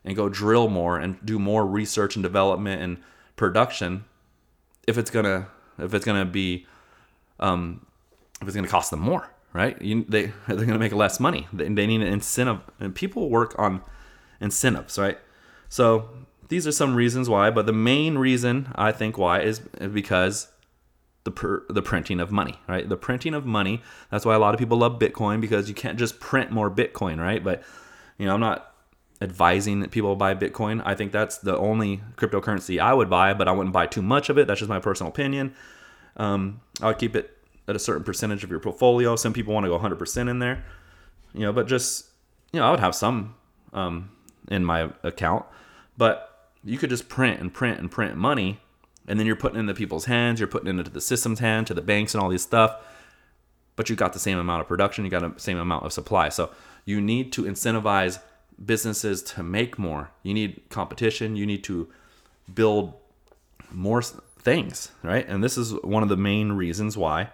and 0.03 0.15
go 0.15 0.29
drill 0.29 0.69
more 0.69 0.97
and 0.97 1.23
do 1.25 1.39
more 1.39 1.65
research 1.65 2.15
and 2.15 2.23
development 2.23 2.81
and 2.81 2.97
production 3.35 4.05
if 4.87 4.97
it's 4.97 5.09
gonna 5.09 5.47
if 5.79 5.93
it's 5.93 6.05
gonna 6.05 6.25
be 6.25 6.65
um, 7.39 7.85
if 8.41 8.47
it's 8.47 8.55
gonna 8.55 8.67
cost 8.67 8.91
them 8.91 8.99
more, 8.99 9.29
right? 9.53 9.81
You, 9.81 10.05
they 10.07 10.31
they're 10.47 10.65
gonna 10.65 10.79
make 10.79 10.93
less 10.93 11.19
money. 11.19 11.47
They, 11.51 11.67
they 11.69 11.87
need 11.87 12.01
an 12.01 12.07
incentive, 12.07 12.61
and 12.79 12.93
people 12.93 13.29
work 13.29 13.57
on 13.57 13.81
incentives, 14.39 14.97
right? 14.97 15.17
So 15.69 16.09
these 16.47 16.67
are 16.67 16.71
some 16.71 16.95
reasons 16.95 17.27
why, 17.27 17.49
but 17.49 17.65
the 17.65 17.73
main 17.73 18.17
reason 18.17 18.71
I 18.75 18.91
think 18.91 19.17
why 19.17 19.41
is 19.41 19.59
because 19.59 20.47
the 21.25 21.65
the 21.69 21.81
printing 21.81 22.19
of 22.19 22.31
money, 22.31 22.55
right? 22.67 22.87
The 22.87 22.95
printing 22.95 23.33
of 23.33 23.45
money. 23.45 23.81
That's 24.09 24.25
why 24.25 24.35
a 24.35 24.39
lot 24.39 24.53
of 24.53 24.59
people 24.59 24.77
love 24.77 24.99
Bitcoin 24.99 25.41
because 25.41 25.67
you 25.67 25.75
can't 25.75 25.99
just 25.99 26.19
print 26.19 26.51
more 26.51 26.71
Bitcoin, 26.71 27.19
right? 27.19 27.43
But 27.43 27.63
you 28.17 28.25
know, 28.25 28.33
I'm 28.33 28.39
not 28.39 28.71
advising 29.21 29.79
that 29.79 29.91
people 29.91 30.15
buy 30.15 30.35
Bitcoin. 30.35 30.81
I 30.85 30.95
think 30.95 31.11
that's 31.11 31.37
the 31.39 31.57
only 31.57 32.01
cryptocurrency 32.15 32.79
I 32.79 32.93
would 32.93 33.09
buy, 33.09 33.33
but 33.33 33.47
I 33.47 33.51
wouldn't 33.51 33.73
buy 33.73 33.87
too 33.87 34.01
much 34.01 34.29
of 34.29 34.37
it. 34.37 34.47
That's 34.47 34.59
just 34.59 34.69
my 34.69 34.79
personal 34.79 35.11
opinion. 35.11 35.55
Um, 36.17 36.61
I 36.81 36.87
would 36.87 36.99
keep 36.99 37.15
it 37.15 37.35
at 37.67 37.75
a 37.75 37.79
certain 37.79 38.03
percentage 38.03 38.43
of 38.43 38.49
your 38.49 38.59
portfolio. 38.59 39.15
Some 39.15 39.33
people 39.33 39.53
want 39.53 39.65
to 39.65 39.69
go 39.69 39.79
100% 39.79 40.29
in 40.29 40.39
there, 40.39 40.63
you 41.33 41.41
know, 41.41 41.51
but 41.51 41.67
just, 41.67 42.05
you 42.53 42.59
know, 42.59 42.67
I 42.67 42.71
would 42.71 42.79
have 42.79 42.95
some 42.95 43.35
um, 43.73 44.11
in 44.49 44.63
my 44.63 44.89
account, 45.03 45.45
but 45.97 46.49
you 46.63 46.77
could 46.77 46.89
just 46.89 47.09
print 47.09 47.39
and 47.39 47.53
print 47.53 47.79
and 47.79 47.89
print 47.89 48.15
money, 48.15 48.59
and 49.07 49.19
then 49.19 49.27
you're 49.27 49.35
putting 49.35 49.59
into 49.59 49.73
people's 49.73 50.05
hands, 50.05 50.39
you're 50.39 50.47
putting 50.47 50.67
into 50.67 50.89
the 50.89 51.01
system's 51.01 51.39
hand, 51.39 51.67
to 51.67 51.73
the 51.73 51.81
banks 51.81 52.13
and 52.13 52.23
all 52.23 52.29
these 52.29 52.41
stuff, 52.41 52.75
but 53.75 53.89
you 53.89 53.95
got 53.95 54.13
the 54.13 54.19
same 54.19 54.37
amount 54.37 54.61
of 54.61 54.67
production, 54.67 55.05
you 55.05 55.11
got 55.11 55.35
the 55.35 55.39
same 55.39 55.57
amount 55.57 55.85
of 55.85 55.93
supply. 55.93 56.29
So 56.29 56.51
you 56.85 57.01
need 57.01 57.31
to 57.33 57.43
incentivize 57.43 58.19
businesses 58.63 59.21
to 59.21 59.43
make 59.43 59.77
more. 59.77 60.11
You 60.23 60.33
need 60.33 60.61
competition. 60.69 61.35
You 61.35 61.45
need 61.45 61.63
to 61.65 61.89
build 62.53 62.93
more 63.71 64.01
things, 64.01 64.91
right? 65.03 65.27
And 65.27 65.43
this 65.43 65.57
is 65.57 65.73
one 65.83 66.03
of 66.03 66.09
the 66.09 66.17
main 66.17 66.53
reasons 66.53 66.95
why 66.97 67.31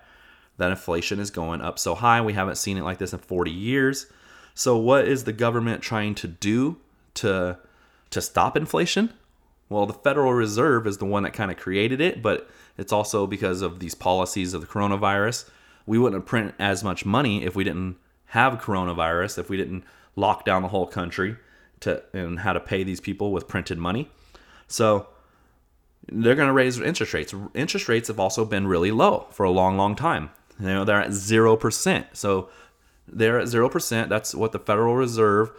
that 0.57 0.71
inflation 0.71 1.19
is 1.19 1.29
going 1.29 1.61
up 1.61 1.77
so 1.77 1.95
high. 1.95 2.21
We 2.21 2.33
haven't 2.33 2.55
seen 2.57 2.77
it 2.77 2.83
like 2.83 2.97
this 2.97 3.13
in 3.13 3.19
40 3.19 3.51
years. 3.51 4.07
So 4.53 4.77
what 4.77 5.07
is 5.07 5.23
the 5.23 5.33
government 5.33 5.81
trying 5.81 6.15
to 6.15 6.27
do 6.27 6.77
to 7.15 7.57
to 8.11 8.21
stop 8.21 8.57
inflation? 8.57 9.13
Well, 9.71 9.85
the 9.85 9.93
Federal 9.93 10.33
Reserve 10.33 10.85
is 10.85 10.97
the 10.97 11.05
one 11.05 11.23
that 11.23 11.31
kind 11.31 11.49
of 11.49 11.55
created 11.55 12.01
it, 12.01 12.21
but 12.21 12.49
it's 12.77 12.91
also 12.91 13.25
because 13.25 13.61
of 13.61 13.79
these 13.79 13.95
policies 13.95 14.53
of 14.53 14.59
the 14.59 14.67
coronavirus. 14.67 15.49
We 15.85 15.97
wouldn't 15.97 16.25
print 16.25 16.53
as 16.59 16.83
much 16.83 17.05
money 17.05 17.45
if 17.45 17.55
we 17.55 17.63
didn't 17.63 17.95
have 18.25 18.59
coronavirus, 18.59 19.37
if 19.37 19.49
we 19.49 19.55
didn't 19.55 19.85
lock 20.17 20.43
down 20.43 20.61
the 20.61 20.67
whole 20.67 20.87
country 20.87 21.37
to 21.79 22.03
and 22.11 22.39
how 22.39 22.51
to 22.51 22.59
pay 22.59 22.83
these 22.83 22.99
people 22.99 23.31
with 23.31 23.47
printed 23.47 23.77
money. 23.77 24.09
So 24.67 25.07
they're 26.11 26.35
going 26.35 26.49
to 26.49 26.53
raise 26.53 26.77
interest 26.77 27.13
rates. 27.13 27.33
Interest 27.53 27.87
rates 27.87 28.09
have 28.09 28.19
also 28.19 28.43
been 28.43 28.67
really 28.67 28.91
low 28.91 29.27
for 29.31 29.45
a 29.45 29.51
long, 29.51 29.77
long 29.77 29.95
time. 29.95 30.31
You 30.59 30.67
know, 30.67 30.83
they're 30.83 31.01
at 31.01 31.13
zero 31.13 31.55
percent. 31.55 32.07
So 32.11 32.49
they're 33.07 33.39
at 33.39 33.47
zero 33.47 33.69
percent. 33.69 34.09
That's 34.09 34.35
what 34.35 34.51
the 34.51 34.59
Federal 34.59 34.97
Reserve 34.97 35.49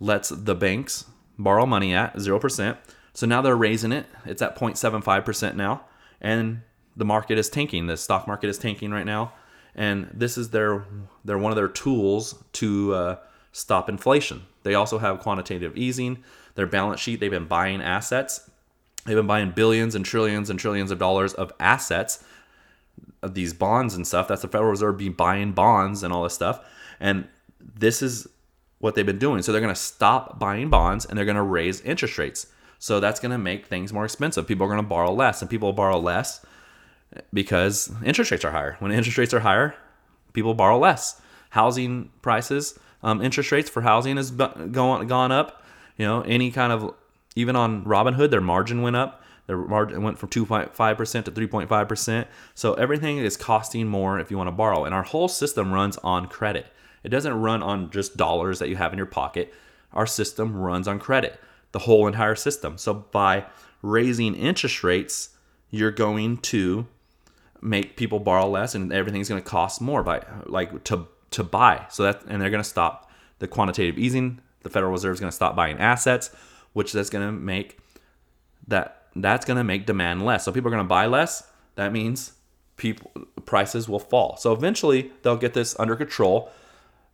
lets 0.00 0.30
the 0.30 0.54
banks 0.54 1.04
borrow 1.38 1.66
money 1.66 1.94
at 1.94 2.18
zero 2.18 2.38
percent. 2.38 2.78
So 3.14 3.26
now 3.26 3.40
they're 3.40 3.56
raising 3.56 3.92
it. 3.92 4.06
It's 4.26 4.42
at 4.42 4.56
0.75 4.56 5.24
percent 5.24 5.56
now, 5.56 5.84
and 6.20 6.62
the 6.96 7.04
market 7.04 7.38
is 7.38 7.48
tanking. 7.48 7.86
The 7.86 7.96
stock 7.96 8.26
market 8.26 8.48
is 8.48 8.58
tanking 8.58 8.90
right 8.90 9.06
now, 9.06 9.32
and 9.74 10.10
this 10.12 10.36
is 10.36 10.50
their 10.50 10.84
they're 11.24 11.38
one 11.38 11.52
of 11.52 11.56
their 11.56 11.68
tools 11.68 12.42
to 12.54 12.94
uh, 12.94 13.16
stop 13.52 13.88
inflation. 13.88 14.42
They 14.64 14.74
also 14.74 14.98
have 14.98 15.20
quantitative 15.20 15.76
easing. 15.76 16.24
Their 16.56 16.66
balance 16.66 17.00
sheet, 17.00 17.20
they've 17.20 17.30
been 17.30 17.46
buying 17.46 17.80
assets. 17.80 18.50
They've 19.04 19.16
been 19.16 19.26
buying 19.26 19.50
billions 19.50 19.94
and 19.94 20.04
trillions 20.04 20.50
and 20.50 20.58
trillions 20.58 20.90
of 20.90 20.98
dollars 20.98 21.34
of 21.34 21.52
assets, 21.60 22.24
of 23.22 23.34
these 23.34 23.52
bonds 23.52 23.94
and 23.94 24.06
stuff. 24.06 24.28
That's 24.28 24.42
the 24.42 24.48
Federal 24.48 24.70
Reserve 24.70 24.96
be 24.96 25.08
buying 25.08 25.52
bonds 25.52 26.02
and 26.02 26.12
all 26.12 26.22
this 26.22 26.34
stuff. 26.34 26.64
And 27.00 27.28
this 27.60 28.02
is 28.02 28.26
what 28.78 28.94
they've 28.94 29.04
been 29.04 29.18
doing. 29.18 29.42
So 29.42 29.52
they're 29.52 29.60
going 29.60 29.74
to 29.74 29.80
stop 29.80 30.38
buying 30.38 30.70
bonds 30.70 31.04
and 31.04 31.18
they're 31.18 31.24
going 31.24 31.36
to 31.36 31.42
raise 31.42 31.80
interest 31.82 32.18
rates. 32.18 32.46
So 32.84 33.00
that's 33.00 33.18
going 33.18 33.32
to 33.32 33.38
make 33.38 33.64
things 33.64 33.94
more 33.94 34.04
expensive. 34.04 34.46
People 34.46 34.66
are 34.66 34.68
going 34.68 34.76
to 34.76 34.86
borrow 34.86 35.10
less, 35.10 35.40
and 35.40 35.48
people 35.48 35.72
borrow 35.72 35.98
less 35.98 36.44
because 37.32 37.90
interest 38.04 38.30
rates 38.30 38.44
are 38.44 38.50
higher. 38.50 38.76
When 38.78 38.92
interest 38.92 39.16
rates 39.16 39.32
are 39.32 39.40
higher, 39.40 39.74
people 40.34 40.52
borrow 40.52 40.78
less. 40.78 41.18
Housing 41.48 42.10
prices 42.20 42.78
um, 43.02 43.22
interest 43.22 43.50
rates 43.52 43.70
for 43.70 43.80
housing 43.80 44.18
has 44.18 44.30
gone 44.30 45.06
gone 45.06 45.32
up. 45.32 45.62
You 45.96 46.04
know, 46.04 46.20
any 46.22 46.50
kind 46.50 46.74
of 46.74 46.94
even 47.34 47.56
on 47.56 47.86
Robinhood, 47.86 48.30
their 48.30 48.42
margin 48.42 48.82
went 48.82 48.96
up. 48.96 49.22
Their 49.46 49.56
margin 49.56 50.02
went 50.02 50.18
from 50.18 50.28
2.5 50.28 50.96
percent 50.98 51.24
to 51.24 51.32
3.5 51.32 51.88
percent. 51.88 52.28
So 52.54 52.74
everything 52.74 53.16
is 53.16 53.38
costing 53.38 53.88
more 53.88 54.20
if 54.20 54.30
you 54.30 54.36
want 54.36 54.48
to 54.48 54.52
borrow. 54.52 54.84
And 54.84 54.94
our 54.94 55.04
whole 55.04 55.28
system 55.28 55.72
runs 55.72 55.96
on 55.98 56.26
credit. 56.26 56.66
It 57.02 57.08
doesn't 57.08 57.32
run 57.32 57.62
on 57.62 57.90
just 57.90 58.18
dollars 58.18 58.58
that 58.58 58.68
you 58.68 58.76
have 58.76 58.92
in 58.92 58.98
your 58.98 59.06
pocket. 59.06 59.54
Our 59.94 60.06
system 60.06 60.54
runs 60.54 60.86
on 60.86 60.98
credit. 60.98 61.40
The 61.74 61.80
whole 61.80 62.06
entire 62.06 62.36
system. 62.36 62.78
So 62.78 62.94
by 62.94 63.46
raising 63.82 64.36
interest 64.36 64.84
rates, 64.84 65.30
you're 65.70 65.90
going 65.90 66.36
to 66.38 66.86
make 67.60 67.96
people 67.96 68.20
borrow 68.20 68.48
less 68.48 68.76
and 68.76 68.92
everything's 68.92 69.28
going 69.28 69.42
to 69.42 69.48
cost 69.48 69.80
more 69.80 70.04
by 70.04 70.24
like 70.46 70.84
to 70.84 71.08
to 71.32 71.42
buy. 71.42 71.84
So 71.90 72.04
that 72.04 72.22
and 72.28 72.40
they're 72.40 72.50
going 72.50 72.62
to 72.62 72.68
stop 72.68 73.10
the 73.40 73.48
quantitative 73.48 73.98
easing. 73.98 74.40
The 74.62 74.70
Federal 74.70 74.92
Reserve 74.92 75.14
is 75.14 75.20
going 75.20 75.32
to 75.32 75.34
stop 75.34 75.56
buying 75.56 75.78
assets, 75.78 76.30
which 76.74 76.92
that's 76.92 77.10
going 77.10 77.26
to 77.26 77.32
make 77.32 77.80
that 78.68 79.08
that's 79.16 79.44
going 79.44 79.56
to 79.56 79.64
make 79.64 79.84
demand 79.84 80.24
less. 80.24 80.44
So 80.44 80.52
people 80.52 80.68
are 80.68 80.76
going 80.76 80.84
to 80.84 80.88
buy 80.88 81.06
less. 81.06 81.42
That 81.74 81.92
means 81.92 82.34
people 82.76 83.10
prices 83.46 83.88
will 83.88 83.98
fall. 83.98 84.36
So 84.36 84.52
eventually 84.52 85.10
they'll 85.22 85.36
get 85.36 85.54
this 85.54 85.74
under 85.80 85.96
control. 85.96 86.52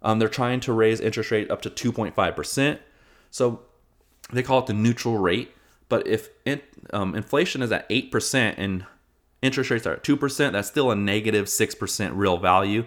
Um, 0.03 0.19
they're 0.19 0.29
trying 0.29 0.61
to 0.61 0.75
raise 0.75 1.01
interest 1.01 1.31
rate 1.31 1.51
up 1.51 1.63
to 1.63 1.71
2.5 1.71 2.37
percent. 2.37 2.81
So 3.31 3.63
they 4.33 4.43
call 4.43 4.61
it 4.61 4.67
the 4.67 4.73
neutral 4.73 5.19
rate. 5.19 5.55
But 5.89 6.07
if 6.07 6.29
in, 6.45 6.61
um, 6.93 7.15
inflation 7.15 7.63
is 7.63 7.73
at 7.73 7.89
8% 7.89 8.55
and 8.57 8.85
interest 9.43 9.71
rates 9.71 9.87
are 9.87 9.95
at 9.95 10.05
2%, 10.05 10.53
that's 10.53 10.69
still 10.69 10.91
a 10.91 10.97
negative 10.97 11.47
6% 11.47 12.11
real 12.15 12.39
value. 12.39 12.85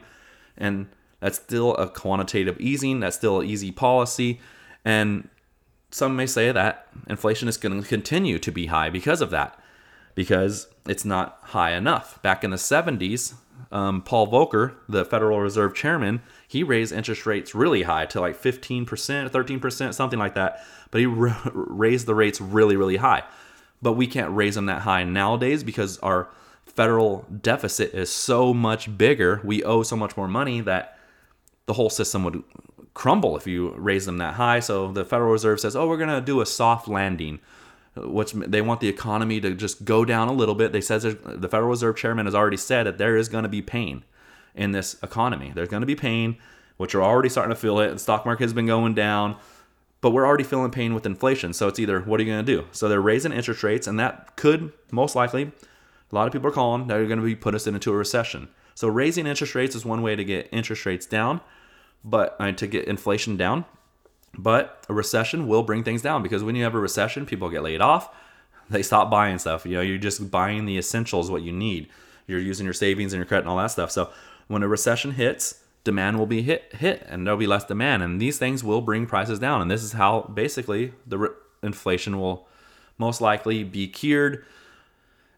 And 0.58 0.88
that's 1.20 1.38
still 1.38 1.76
a 1.76 1.90
quantitative 1.90 2.60
easing. 2.60 3.00
That's 3.00 3.16
still 3.16 3.42
an 3.42 3.48
easy 3.48 3.72
policy. 3.72 4.40
And 4.86 5.30
some 5.92 6.16
may 6.16 6.26
say 6.26 6.52
that 6.52 6.88
inflation 7.08 7.48
is 7.48 7.58
going 7.58 7.82
to 7.82 7.88
continue 7.88 8.40
to 8.40 8.52
be 8.52 8.68
high 8.68 8.90
because 8.90 9.22
of 9.22 9.30
that, 9.32 9.60
because 10.16 10.68
it's 10.88 11.06
not 11.06 11.40
high 11.44 11.72
enough. 11.72 12.22
Back 12.22 12.44
in 12.44 12.52
the 12.52 12.58
70s, 12.58 13.36
um, 13.72 14.02
Paul 14.02 14.28
Volcker, 14.28 14.76
the 14.88 15.06
Federal 15.06 15.40
Reserve 15.40 15.74
chairman, 15.74 16.22
he 16.48 16.64
raised 16.64 16.94
interest 16.94 17.26
rates 17.26 17.56
really 17.56 17.84
high 17.84 18.06
to 18.08 18.22
like 18.22 18.42
15%, 18.42 18.86
13%, 18.86 19.94
something 19.94 20.20
like 20.20 20.36
that. 20.36 20.64
But 20.92 21.02
he 21.02 21.06
raised 21.54 22.06
the 22.06 22.16
rates 22.16 22.40
really, 22.42 22.76
really 22.76 22.98
high. 22.98 23.24
But 23.82 23.94
we 23.94 24.08
can't 24.08 24.36
raise 24.36 24.56
them 24.56 24.68
that 24.68 24.82
high 24.82 25.04
nowadays 25.04 25.64
because 25.64 25.98
our 26.00 26.30
federal 26.66 27.26
deficit 27.42 27.94
is 27.94 28.10
so 28.10 28.54
much 28.54 28.98
bigger. 28.98 29.42
We 29.44 29.64
owe 29.64 29.84
so 29.84 29.96
much 29.96 30.16
more 30.18 30.28
money 30.28 30.62
that 30.62 30.98
the 31.66 31.74
whole 31.74 31.90
system 31.90 32.24
would 32.24 32.44
crumble 32.94 33.36
if 33.38 33.48
you 33.48 33.74
raise 33.78 34.06
them 34.06 34.18
that 34.18 34.36
high. 34.36 34.60
So 34.60 34.92
the 34.92 35.06
Federal 35.06 35.32
Reserve 35.32 35.60
says, 35.60 35.76
"Oh, 35.76 35.88
we're 35.88 35.98
going 35.98 36.10
to 36.10 36.22
do 36.22 36.42
a 36.42 36.46
soft 36.46 36.88
landing." 36.88 37.40
Which 37.96 38.32
they 38.34 38.62
want 38.62 38.80
the 38.80 38.88
economy 38.88 39.40
to 39.42 39.54
just 39.54 39.86
go 39.86 40.04
down 40.04 40.28
a 40.28 40.34
little 40.34 40.56
bit. 40.56 40.72
They 40.72 40.82
says 40.82 41.04
the 41.04 41.48
Federal 41.48 41.70
Reserve 41.70 41.96
chairman 41.96 42.26
has 42.26 42.34
already 42.34 42.58
said 42.58 42.88
that 42.88 42.98
there 42.98 43.16
is 43.16 43.30
going 43.30 43.44
to 43.44 43.50
be 43.50 43.62
pain 43.62 44.04
in 44.56 44.72
this 44.72 44.98
economy. 45.04 45.52
There's 45.54 45.70
going 45.70 45.82
to 45.82 45.88
be 45.88 45.96
pain, 45.96 46.38
which 46.78 46.96
are 46.96 47.04
already 47.04 47.30
starting 47.30 47.54
to 47.54 47.60
feel 47.60 47.80
it. 47.80 47.92
The 47.92 48.00
stock 48.00 48.26
market 48.26 48.46
has 48.46 48.54
been 48.54 48.66
going 48.66 48.96
down, 48.96 49.36
but 50.02 50.10
we're 50.10 50.26
already 50.26 50.44
feeling 50.44 50.72
pain 50.72 50.96
with 50.96 51.06
inflation. 51.06 51.54
So 51.54 51.68
it's 51.68 51.78
either 51.78 52.02
what 52.02 52.20
are 52.20 52.24
you 52.24 52.32
going 52.32 52.44
to 52.44 52.56
do? 52.56 52.66
So 52.72 52.90
they're 52.90 53.00
raising 53.00 53.32
interest 53.32 53.62
rates, 53.62 53.86
and 53.86 54.00
that 54.00 54.36
could 54.36 54.74
most 54.92 55.16
likely, 55.16 55.52
a 56.12 56.16
lot 56.16 56.26
of 56.26 56.34
people 56.34 56.48
are 56.48 56.52
calling 56.52 56.88
that 56.88 56.98
are 56.98 57.06
going 57.06 57.20
to 57.20 57.26
be 57.26 57.36
put 57.36 57.54
us 57.54 57.68
into 57.68 57.92
a 57.92 57.96
recession. 57.96 58.48
So 58.76 58.88
raising 58.88 59.28
interest 59.28 59.54
rates 59.54 59.76
is 59.76 59.86
one 59.86 60.02
way 60.02 60.16
to 60.16 60.24
get 60.24 60.50
interest 60.52 60.86
rates 60.88 61.06
down, 61.06 61.42
but 62.04 62.36
uh, 62.40 62.52
to 62.54 62.66
get 62.66 62.88
inflation 62.88 63.38
down. 63.38 63.66
But 64.38 64.86
a 64.90 64.94
recession 64.94 65.48
will 65.48 65.64
bring 65.64 65.84
things 65.84 66.02
down 66.02 66.24
because 66.24 66.44
when 66.44 66.56
you 66.56 66.64
have 66.64 66.76
a 66.76 66.80
recession, 66.80 67.26
people 67.26 67.50
get 67.50 67.64
laid 67.64 67.82
off. 67.82 68.14
They 68.70 68.82
stop 68.82 69.12
buying 69.12 69.38
stuff. 69.38 69.66
You 69.66 69.74
know, 69.74 69.82
you're 69.82 69.98
just 69.98 70.32
buying 70.32 70.66
the 70.66 70.78
essentials, 70.78 71.30
what 71.30 71.44
you 71.44 71.52
need. 71.52 71.90
You're 72.28 72.40
using 72.40 72.66
your 72.66 72.74
savings 72.74 73.14
and 73.14 73.20
your 73.20 73.26
credit 73.26 73.42
and 73.42 73.50
all 73.50 73.58
that 73.58 73.68
stuff. 73.68 73.92
So 73.92 74.10
when 74.48 74.64
a 74.64 74.68
recession 74.68 75.12
hits, 75.12 75.64
demand 75.84 76.18
will 76.18 76.26
be 76.26 76.42
hit 76.42 76.74
hit 76.76 77.06
and 77.10 77.26
there'll 77.26 77.38
be 77.38 77.48
less 77.48 77.66
demand 77.66 78.02
and 78.02 78.22
these 78.22 78.38
things 78.38 78.64
will 78.64 78.82
bring 78.82 79.06
prices 79.06 79.40
down 79.40 79.62
and 79.62 79.70
this 79.70 79.84
is 79.84 79.94
how 79.94 80.22
basically 80.34 80.94
the 81.06 81.18
re- 81.18 81.30
inflation 81.62 82.20
will 82.20 82.48
most 82.98 83.20
likely 83.20 83.64
be 83.64 83.88
cured 83.88 84.46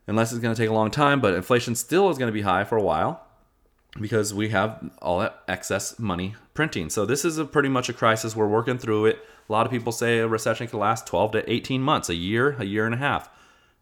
unless 0.07 0.31
it's 0.31 0.41
going 0.41 0.53
to 0.53 0.61
take 0.61 0.69
a 0.69 0.73
long 0.73 0.91
time 0.91 1.19
but 1.19 1.33
inflation 1.33 1.73
still 1.73 2.09
is 2.09 2.17
going 2.17 2.27
to 2.27 2.33
be 2.33 2.41
high 2.41 2.63
for 2.63 2.77
a 2.77 2.81
while 2.81 3.24
because 3.99 4.33
we 4.33 4.49
have 4.49 4.91
all 5.01 5.19
that 5.19 5.43
excess 5.47 5.97
money 5.97 6.35
printing. 6.53 6.89
So 6.89 7.05
this 7.05 7.23
is 7.23 7.37
a 7.37 7.45
pretty 7.45 7.69
much 7.69 7.89
a 7.89 7.93
crisis. 7.93 8.35
We're 8.35 8.47
working 8.47 8.77
through 8.77 9.05
it. 9.05 9.19
A 9.47 9.51
lot 9.51 9.65
of 9.65 9.71
people 9.71 9.91
say 9.91 10.19
a 10.19 10.27
recession 10.27 10.67
can 10.67 10.79
last 10.79 11.07
12 11.07 11.33
to 11.33 11.51
18 11.51 11.81
months, 11.81 12.09
a 12.09 12.15
year, 12.15 12.55
a 12.59 12.65
year 12.65 12.85
and 12.85 12.95
a 12.95 12.97
half. 12.97 13.29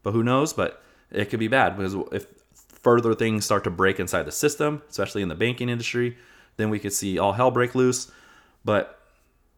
But 0.02 0.12
who 0.12 0.22
knows? 0.22 0.52
But 0.52 0.82
it 1.10 1.30
could 1.30 1.40
be 1.40 1.48
bad 1.48 1.76
because 1.76 1.96
if 2.12 2.26
further 2.68 3.14
things 3.14 3.44
start 3.44 3.64
to 3.64 3.70
break 3.70 3.98
inside 3.98 4.24
the 4.24 4.32
system, 4.32 4.82
especially 4.88 5.22
in 5.22 5.28
the 5.28 5.34
banking 5.34 5.68
industry, 5.68 6.16
then 6.56 6.70
we 6.70 6.78
could 6.78 6.92
see 6.92 7.18
all 7.18 7.32
hell 7.32 7.50
break 7.50 7.74
loose. 7.74 8.10
But 8.64 9.00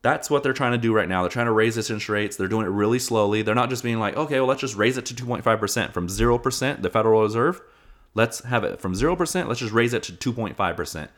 that's 0.02 0.30
what 0.30 0.42
they're 0.42 0.52
trying 0.52 0.72
to 0.72 0.78
do 0.78 0.94
right 0.94 1.08
now. 1.08 1.22
They're 1.22 1.30
trying 1.30 1.46
to 1.46 1.52
raise 1.52 1.76
interest 1.76 2.08
rates. 2.08 2.36
They're 2.36 2.48
doing 2.48 2.66
it 2.66 2.70
really 2.70 3.00
slowly. 3.00 3.42
They're 3.42 3.54
not 3.54 3.70
just 3.70 3.82
being 3.82 3.98
like, 3.98 4.16
okay, 4.16 4.38
well, 4.38 4.48
let's 4.48 4.60
just 4.60 4.76
raise 4.76 4.96
it 4.96 5.06
to 5.06 5.14
2.5% 5.14 5.92
from 5.92 6.06
0%, 6.06 6.82
the 6.82 6.90
Federal 6.90 7.22
Reserve. 7.22 7.60
Let's 8.16 8.42
have 8.44 8.64
it 8.64 8.80
from 8.80 8.94
0%, 8.94 9.46
let's 9.46 9.60
just 9.60 9.72
raise 9.72 9.92
it 9.92 10.02
to 10.04 10.32
2.5% 10.32 11.08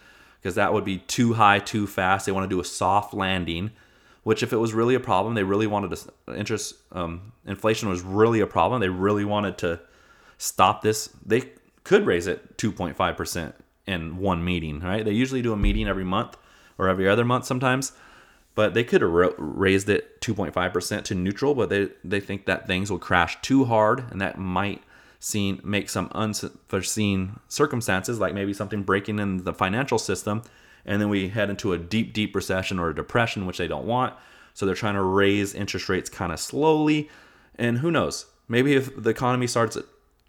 because 0.40 0.54
that 0.56 0.72
would 0.72 0.84
be 0.84 0.98
too 0.98 1.34
high, 1.34 1.60
too 1.60 1.86
fast. 1.86 2.26
They 2.26 2.32
want 2.32 2.44
to 2.44 2.54
do 2.54 2.60
a 2.60 2.64
soft 2.64 3.14
landing, 3.14 3.70
which 4.24 4.42
if 4.42 4.52
it 4.52 4.56
was 4.56 4.74
really 4.74 4.94
a 4.94 5.00
problem, 5.00 5.34
they 5.34 5.44
really 5.44 5.66
wanted 5.66 5.96
to 5.96 6.34
interest 6.36 6.74
um, 6.92 7.32
inflation 7.46 7.88
was 7.88 8.02
really 8.02 8.40
a 8.40 8.46
problem. 8.46 8.80
They 8.80 8.88
really 8.88 9.24
wanted 9.24 9.58
to 9.58 9.80
stop 10.38 10.82
this. 10.82 11.08
They 11.24 11.52
could 11.84 12.04
raise 12.04 12.26
it 12.26 12.56
2.5% 12.58 13.52
in 13.86 14.18
one 14.18 14.44
meeting, 14.44 14.80
right? 14.80 15.04
They 15.04 15.12
usually 15.12 15.40
do 15.40 15.52
a 15.52 15.56
meeting 15.56 15.86
every 15.86 16.04
month 16.04 16.36
or 16.78 16.88
every 16.88 17.08
other 17.08 17.24
month 17.24 17.44
sometimes 17.46 17.92
but 18.58 18.74
they 18.74 18.82
could 18.82 19.02
have 19.02 19.12
raised 19.38 19.88
it 19.88 20.20
2.5% 20.20 21.04
to 21.04 21.14
neutral 21.14 21.54
but 21.54 21.68
they, 21.68 21.88
they 22.02 22.18
think 22.18 22.46
that 22.46 22.66
things 22.66 22.90
will 22.90 22.98
crash 22.98 23.40
too 23.40 23.64
hard 23.64 24.04
and 24.10 24.20
that 24.20 24.36
might 24.36 24.82
seen 25.20 25.60
make 25.64 25.88
some 25.88 26.08
unforeseen 26.12 27.38
circumstances 27.48 28.20
like 28.20 28.34
maybe 28.34 28.52
something 28.52 28.82
breaking 28.82 29.18
in 29.18 29.44
the 29.44 29.52
financial 29.52 29.98
system 29.98 30.42
and 30.86 31.02
then 31.02 31.08
we 31.08 31.28
head 31.28 31.50
into 31.50 31.72
a 31.72 31.78
deep 31.78 32.12
deep 32.12 32.34
recession 32.34 32.78
or 32.78 32.90
a 32.90 32.94
depression 32.94 33.46
which 33.46 33.58
they 33.58 33.68
don't 33.68 33.84
want. 33.84 34.14
So 34.54 34.64
they're 34.64 34.74
trying 34.74 34.94
to 34.94 35.02
raise 35.02 35.54
interest 35.54 35.88
rates 35.88 36.08
kind 36.08 36.32
of 36.32 36.40
slowly. 36.40 37.10
And 37.56 37.78
who 37.78 37.90
knows? 37.90 38.26
Maybe 38.48 38.74
if 38.74 39.00
the 39.00 39.10
economy 39.10 39.46
starts 39.46 39.76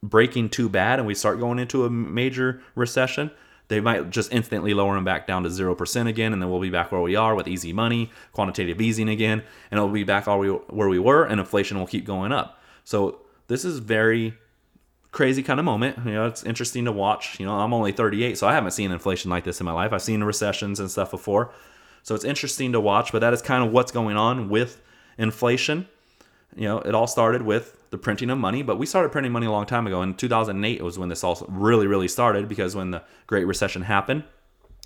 breaking 0.04 0.50
too 0.50 0.70
bad 0.70 1.00
and 1.00 1.08
we 1.08 1.16
start 1.16 1.40
going 1.40 1.60
into 1.60 1.86
a 1.86 1.90
major 1.90 2.62
recession 2.76 3.32
they 3.70 3.80
might 3.80 4.10
just 4.10 4.34
instantly 4.34 4.74
lower 4.74 4.96
them 4.96 5.06
back 5.06 5.28
down 5.28 5.44
to 5.44 5.50
0% 5.50 6.08
again, 6.08 6.34
and 6.34 6.42
then 6.42 6.50
we'll 6.50 6.60
be 6.60 6.72
back 6.72 6.92
where 6.92 7.02
we 7.02 7.16
are 7.16 7.36
with 7.36 7.48
easy 7.48 7.72
money, 7.72 8.12
quantitative 8.34 8.82
easing 8.82 9.08
again, 9.08 9.44
and 9.70 9.78
it'll 9.78 9.90
be 9.90 10.04
back 10.04 10.28
all 10.28 10.40
we, 10.40 10.50
where 10.50 10.90
we 10.90 10.98
were, 11.00 11.24
and 11.24 11.40
inflation 11.40 11.78
will 11.78 11.88
keep 11.88 12.04
going 12.04 12.32
up. 12.32 12.60
So 12.84 13.20
this 13.48 13.64
is 13.64 13.78
very 13.78 14.34
crazy 15.12 15.44
kind 15.44 15.60
of 15.60 15.66
moment. 15.66 15.98
You 16.06 16.14
know, 16.14 16.26
it's 16.26 16.44
interesting 16.44 16.86
to 16.86 16.92
watch. 16.92 17.40
You 17.40 17.46
know, 17.46 17.54
I'm 17.54 17.74
only 17.74 17.92
38, 17.92 18.38
so 18.38 18.48
I 18.48 18.54
haven't 18.54 18.72
seen 18.72 18.92
inflation 18.92 19.32
like 19.32 19.44
this 19.44 19.60
in 19.60 19.66
my 19.66 19.72
life. 19.72 19.94
I've 19.94 20.02
seen 20.02 20.24
recessions 20.24 20.80
and 20.80 20.90
stuff 20.90 21.12
before. 21.12 21.52
So 22.04 22.16
it's 22.16 22.24
interesting 22.24 22.72
to 22.72 22.80
watch, 22.80 23.12
but 23.12 23.20
that 23.20 23.34
is 23.34 23.42
kind 23.42 23.64
of 23.64 23.72
what's 23.72 23.92
going 23.92 24.18
on 24.18 24.50
with 24.50 24.82
inflation. 25.18 25.88
You 26.56 26.68
know, 26.68 26.80
it 26.80 26.96
all 26.96 27.08
started 27.08 27.42
with 27.42 27.76
the 27.92 27.98
printing 27.98 28.30
of 28.30 28.38
money, 28.38 28.64
but 28.64 28.78
we 28.78 28.86
started 28.86 29.12
printing 29.12 29.32
money 29.32 29.46
a 29.46 29.52
long 29.52 29.66
time 29.66 29.88
ago. 29.88 30.02
In 30.02 30.16
2008 30.16 30.82
was 30.82 30.98
when 30.98 31.10
this 31.10 31.24
all 31.24 31.46
really, 31.48 31.88
really 31.88 32.08
started 32.08 32.48
because 32.48 32.76
when 32.76 32.92
the 32.92 33.04
Great 33.28 33.46
Recession 33.46 33.84
happened, 33.84 34.24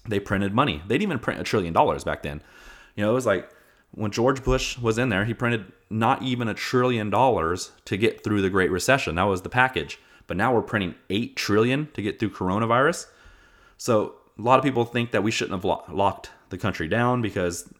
they 0.07 0.19
printed 0.19 0.53
money. 0.53 0.81
They 0.87 0.95
didn't 0.95 1.03
even 1.03 1.19
print 1.19 1.39
a 1.39 1.43
trillion 1.43 1.73
dollars 1.73 2.03
back 2.03 2.23
then. 2.23 2.41
You 2.95 3.03
know, 3.03 3.11
it 3.11 3.13
was 3.13 3.25
like 3.25 3.49
when 3.91 4.11
George 4.11 4.43
Bush 4.43 4.77
was 4.77 4.97
in 4.97 5.09
there, 5.09 5.25
he 5.25 5.33
printed 5.33 5.71
not 5.89 6.21
even 6.23 6.47
a 6.47 6.53
trillion 6.53 7.09
dollars 7.09 7.71
to 7.85 7.97
get 7.97 8.23
through 8.23 8.41
the 8.41 8.49
Great 8.49 8.71
Recession. 8.71 9.15
That 9.15 9.23
was 9.23 9.43
the 9.43 9.49
package. 9.49 9.99
But 10.27 10.37
now 10.37 10.53
we're 10.53 10.61
printing 10.61 10.95
8 11.09 11.35
trillion 11.35 11.89
to 11.93 12.01
get 12.01 12.19
through 12.19 12.31
coronavirus. 12.31 13.07
So 13.77 14.15
a 14.37 14.41
lot 14.41 14.57
of 14.57 14.63
people 14.63 14.85
think 14.85 15.11
that 15.11 15.23
we 15.23 15.31
shouldn't 15.31 15.63
have 15.63 15.65
locked 15.93 16.31
the 16.49 16.57
country 16.57 16.87
down 16.87 17.21
because 17.21 17.71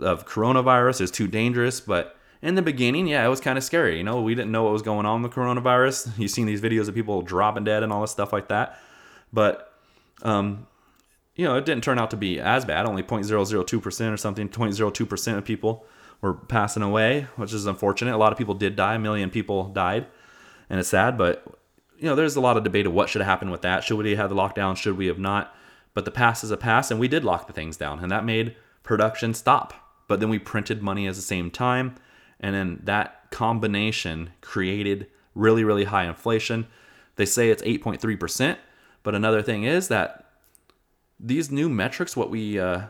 of 0.00 0.26
coronavirus. 0.26 1.00
is 1.00 1.10
too 1.10 1.28
dangerous, 1.28 1.80
but 1.80 2.16
in 2.42 2.54
the 2.54 2.62
beginning, 2.62 3.06
yeah, 3.06 3.24
it 3.24 3.28
was 3.28 3.40
kind 3.40 3.56
of 3.56 3.64
scary. 3.64 3.96
You 3.96 4.04
know, 4.04 4.20
we 4.20 4.34
didn't 4.34 4.52
know 4.52 4.64
what 4.64 4.72
was 4.72 4.82
going 4.82 5.06
on 5.06 5.22
with 5.22 5.32
coronavirus. 5.32 6.18
You've 6.18 6.30
seen 6.30 6.46
these 6.46 6.60
videos 6.60 6.88
of 6.88 6.94
people 6.94 7.22
dropping 7.22 7.64
dead 7.64 7.82
and 7.82 7.92
all 7.92 8.02
this 8.02 8.10
stuff 8.10 8.32
like 8.32 8.48
that. 8.48 8.78
But, 9.32 9.72
um, 10.22 10.66
you 11.34 11.44
know, 11.44 11.56
it 11.56 11.64
didn't 11.64 11.82
turn 11.84 11.98
out 11.98 12.10
to 12.10 12.16
be 12.16 12.38
as 12.38 12.64
bad. 12.64 12.86
Only 12.86 13.02
0.002% 13.02 14.12
or 14.12 14.16
something, 14.16 14.48
0.02% 14.48 15.38
of 15.38 15.44
people 15.44 15.86
were 16.20 16.34
passing 16.34 16.82
away, 16.82 17.26
which 17.36 17.52
is 17.52 17.66
unfortunate. 17.66 18.14
A 18.14 18.18
lot 18.18 18.30
of 18.30 18.38
people 18.38 18.54
did 18.54 18.76
die. 18.76 18.94
A 18.94 18.98
million 18.98 19.30
people 19.30 19.68
died. 19.68 20.06
And 20.68 20.80
it's 20.80 20.88
sad, 20.88 21.18
but, 21.18 21.44
you 21.98 22.08
know, 22.08 22.14
there's 22.14 22.36
a 22.36 22.40
lot 22.40 22.56
of 22.56 22.64
debate 22.64 22.86
of 22.86 22.92
what 22.92 23.08
should 23.08 23.20
have 23.20 23.28
happened 23.28 23.50
with 23.50 23.62
that. 23.62 23.84
Should 23.84 23.98
we 23.98 24.16
have 24.16 24.30
the 24.30 24.36
lockdown? 24.36 24.76
Should 24.76 24.96
we 24.96 25.06
have 25.06 25.18
not? 25.18 25.54
But 25.92 26.04
the 26.04 26.10
past 26.10 26.42
is 26.42 26.50
a 26.50 26.56
past, 26.56 26.90
and 26.90 26.98
we 26.98 27.08
did 27.08 27.24
lock 27.24 27.46
the 27.46 27.52
things 27.52 27.76
down, 27.76 28.00
and 28.00 28.10
that 28.10 28.24
made 28.24 28.56
production 28.82 29.34
stop. 29.34 29.74
But 30.08 30.20
then 30.20 30.28
we 30.28 30.38
printed 30.38 30.82
money 30.82 31.06
at 31.06 31.14
the 31.14 31.22
same 31.22 31.50
time 31.50 31.96
and 32.44 32.54
then 32.54 32.80
that 32.84 33.30
combination 33.30 34.30
created 34.42 35.06
really, 35.34 35.64
really 35.64 35.84
high 35.84 36.04
inflation. 36.04 36.66
They 37.16 37.24
say 37.24 37.48
it's 37.48 37.62
8.3%. 37.62 38.58
But 39.02 39.14
another 39.14 39.40
thing 39.40 39.64
is 39.64 39.88
that 39.88 40.26
these 41.18 41.50
new 41.50 41.70
metrics, 41.70 42.16
what 42.16 42.28
we 42.28 42.58
uh, 42.58 42.82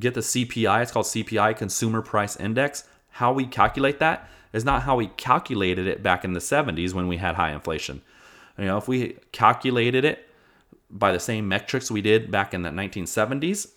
get 0.00 0.14
the 0.14 0.20
CPI, 0.20 0.82
it's 0.82 0.90
called 0.90 1.06
CPI, 1.06 1.56
Consumer 1.56 2.02
Price 2.02 2.36
Index, 2.36 2.84
how 3.10 3.32
we 3.32 3.46
calculate 3.46 4.00
that 4.00 4.28
is 4.52 4.64
not 4.64 4.82
how 4.82 4.96
we 4.96 5.08
calculated 5.08 5.86
it 5.86 6.02
back 6.02 6.24
in 6.24 6.32
the 6.32 6.40
70s 6.40 6.92
when 6.92 7.08
we 7.08 7.16
had 7.16 7.34
high 7.34 7.52
inflation. 7.52 8.02
You 8.58 8.66
know, 8.66 8.76
if 8.76 8.86
we 8.86 9.16
calculated 9.32 10.04
it 10.04 10.28
by 10.90 11.12
the 11.12 11.20
same 11.20 11.48
metrics 11.48 11.90
we 11.90 12.02
did 12.02 12.30
back 12.30 12.52
in 12.52 12.62
the 12.62 12.68
1970s, 12.70 13.68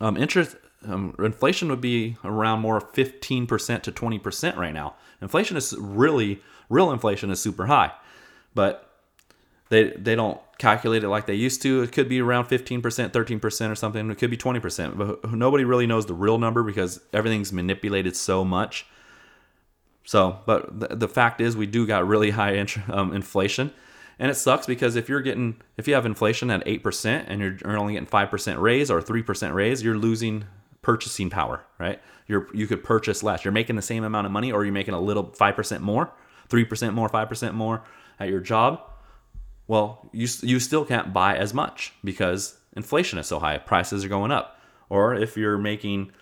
um, 0.00 0.16
interest 0.16 0.56
um, 0.86 1.14
inflation 1.18 1.68
would 1.68 1.80
be 1.80 2.16
around 2.24 2.60
more 2.60 2.80
15% 2.80 3.82
to 3.82 3.92
20% 3.92 4.56
right 4.56 4.72
now. 4.72 4.94
Inflation 5.20 5.56
is 5.56 5.74
really, 5.76 6.40
real 6.68 6.92
inflation 6.92 7.30
is 7.30 7.40
super 7.40 7.66
high, 7.66 7.92
but 8.54 8.88
they, 9.70 9.90
they 9.90 10.14
don't 10.14 10.40
calculate 10.58 11.02
it 11.02 11.08
like 11.08 11.26
they 11.26 11.34
used 11.34 11.60
to. 11.62 11.82
It 11.82 11.92
could 11.92 12.08
be 12.08 12.20
around 12.20 12.46
15%, 12.46 12.80
13% 12.80 13.70
or 13.70 13.74
something. 13.74 14.10
It 14.10 14.18
could 14.18 14.30
be 14.30 14.36
20%, 14.36 14.96
but 14.96 15.32
nobody 15.32 15.64
really 15.64 15.86
knows 15.86 16.06
the 16.06 16.14
real 16.14 16.38
number 16.38 16.62
because 16.62 17.00
everything's 17.12 17.52
manipulated 17.52 18.16
so 18.16 18.44
much. 18.44 18.86
So, 20.08 20.38
but 20.46 20.80
the, 20.80 20.96
the 20.96 21.08
fact 21.08 21.38
is, 21.38 21.54
we 21.54 21.66
do 21.66 21.86
got 21.86 22.08
really 22.08 22.30
high 22.30 22.52
int- 22.52 22.88
um, 22.88 23.12
inflation 23.12 23.72
and 24.18 24.30
it 24.30 24.36
sucks 24.36 24.66
because 24.66 24.96
if 24.96 25.06
you're 25.06 25.20
getting 25.20 25.60
if 25.76 25.86
you 25.86 25.92
have 25.92 26.06
inflation 26.06 26.50
at 26.50 26.64
8% 26.64 27.24
and 27.28 27.40
you're, 27.40 27.76
only 27.76 27.92
getting 27.92 28.08
5% 28.08 28.60
raise 28.60 28.90
or 28.90 29.02
3% 29.02 29.54
raise 29.54 29.82
you're 29.82 29.98
losing 29.98 30.44
purchasing 30.80 31.28
power, 31.28 31.62
right? 31.78 32.00
You're 32.26 32.48
you 32.54 32.66
could 32.66 32.82
purchase 32.82 33.22
less. 33.22 33.44
You're 33.44 33.52
making 33.52 33.76
the 33.76 33.82
same 33.82 34.02
amount 34.02 34.26
of 34.26 34.32
money, 34.32 34.50
or 34.50 34.64
you're 34.64 34.72
making 34.72 34.94
a 34.94 35.00
little 35.00 35.32
five 35.34 35.54
percent 35.54 35.82
more, 35.82 36.10
three 36.48 36.64
percent 36.64 36.94
more, 36.94 37.08
five 37.10 37.28
percent 37.28 37.54
more 37.54 37.84
at 38.18 38.28
your 38.28 38.40
job. 38.40 38.80
Well, 39.66 40.08
you 40.12 40.26
you 40.42 40.58
still 40.60 40.84
can't 40.84 41.12
buy 41.12 41.36
as 41.36 41.52
much 41.52 41.92
because 42.02 42.58
inflation 42.74 43.18
is 43.18 43.26
so 43.26 43.38
high. 43.38 43.58
Prices 43.58 44.04
are 44.04 44.08
going 44.08 44.30
up. 44.30 44.58
Or 44.90 45.14
if 45.14 45.36
you're 45.36 45.58
making 45.58 46.12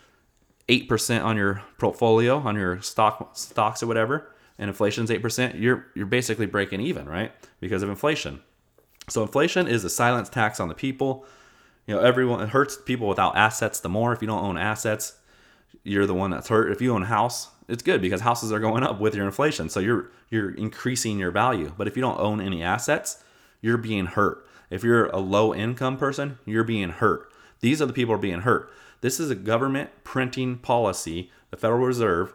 eight 0.68 0.88
percent 0.88 1.24
on 1.24 1.36
your 1.36 1.62
portfolio, 1.78 2.38
on 2.38 2.56
your 2.56 2.80
stock 2.82 3.36
stocks 3.36 3.82
or 3.82 3.86
whatever, 3.86 4.32
and 4.58 4.68
inflation's 4.68 5.10
eight 5.10 5.22
percent, 5.22 5.56
you're 5.56 5.86
you're 5.94 6.06
basically 6.06 6.46
breaking 6.46 6.80
even, 6.80 7.08
right? 7.08 7.32
Because 7.60 7.82
of 7.82 7.88
inflation. 7.88 8.40
So 9.08 9.22
inflation 9.22 9.68
is 9.68 9.84
a 9.84 9.90
silent 9.90 10.30
tax 10.32 10.58
on 10.58 10.68
the 10.68 10.74
people. 10.74 11.24
You 11.86 11.94
know 11.94 12.00
everyone 12.00 12.40
it 12.40 12.48
hurts 12.48 12.76
people 12.76 13.06
without 13.06 13.36
assets 13.36 13.80
the 13.80 13.88
more 13.88 14.12
if 14.12 14.20
you 14.20 14.26
don't 14.26 14.42
own 14.42 14.58
assets 14.58 15.14
you're 15.84 16.06
the 16.06 16.14
one 16.14 16.30
that's 16.30 16.48
hurt. 16.48 16.72
If 16.72 16.80
you 16.80 16.94
own 16.94 17.04
a 17.04 17.06
house 17.06 17.50
it's 17.68 17.82
good 17.82 18.00
because 18.00 18.20
houses 18.20 18.52
are 18.52 18.60
going 18.60 18.82
up 18.82 19.00
with 19.00 19.14
your 19.14 19.26
inflation. 19.26 19.68
So 19.68 19.80
you're 19.80 20.10
you're 20.30 20.50
increasing 20.50 21.18
your 21.18 21.30
value. 21.30 21.72
But 21.76 21.86
if 21.86 21.96
you 21.96 22.02
don't 22.02 22.18
own 22.18 22.40
any 22.40 22.62
assets 22.62 23.22
you're 23.60 23.76
being 23.76 24.06
hurt. 24.06 24.46
If 24.68 24.82
you're 24.82 25.06
a 25.06 25.18
low 25.18 25.54
income 25.54 25.96
person 25.96 26.38
you're 26.44 26.64
being 26.64 26.90
hurt. 26.90 27.32
These 27.60 27.80
are 27.80 27.86
the 27.86 27.92
people 27.92 28.14
are 28.14 28.18
being 28.18 28.40
hurt 28.40 28.72
this 29.00 29.20
is 29.20 29.30
a 29.30 29.34
government 29.34 29.90
printing 30.04 30.58
policy 30.58 31.30
the 31.50 31.56
federal 31.56 31.86
reserve 31.86 32.32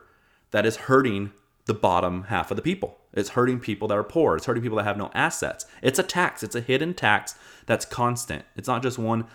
that 0.51 0.65
is 0.65 0.75
hurting 0.77 1.31
the 1.65 1.73
bottom 1.73 2.23
half 2.23 2.51
of 2.51 2.57
the 2.57 2.63
people 2.63 2.97
it's 3.13 3.29
hurting 3.29 3.59
people 3.59 3.87
that 3.89 3.97
are 3.97 4.03
poor. 4.03 4.35
It's 4.35 4.45
hurting 4.45 4.63
people 4.63 4.77
that 4.77 4.85
have 4.85 4.97
no 4.97 5.11
assets. 5.13 5.65
It's 5.81 5.99
a 5.99 6.03
tax. 6.03 6.43
It's 6.43 6.55
a 6.55 6.61
hidden 6.61 6.93
tax 6.93 7.35
that's 7.65 7.85
constant. 7.85 8.45
It's 8.55 8.67
not 8.67 8.83
just 8.83 8.97
one 8.97 9.27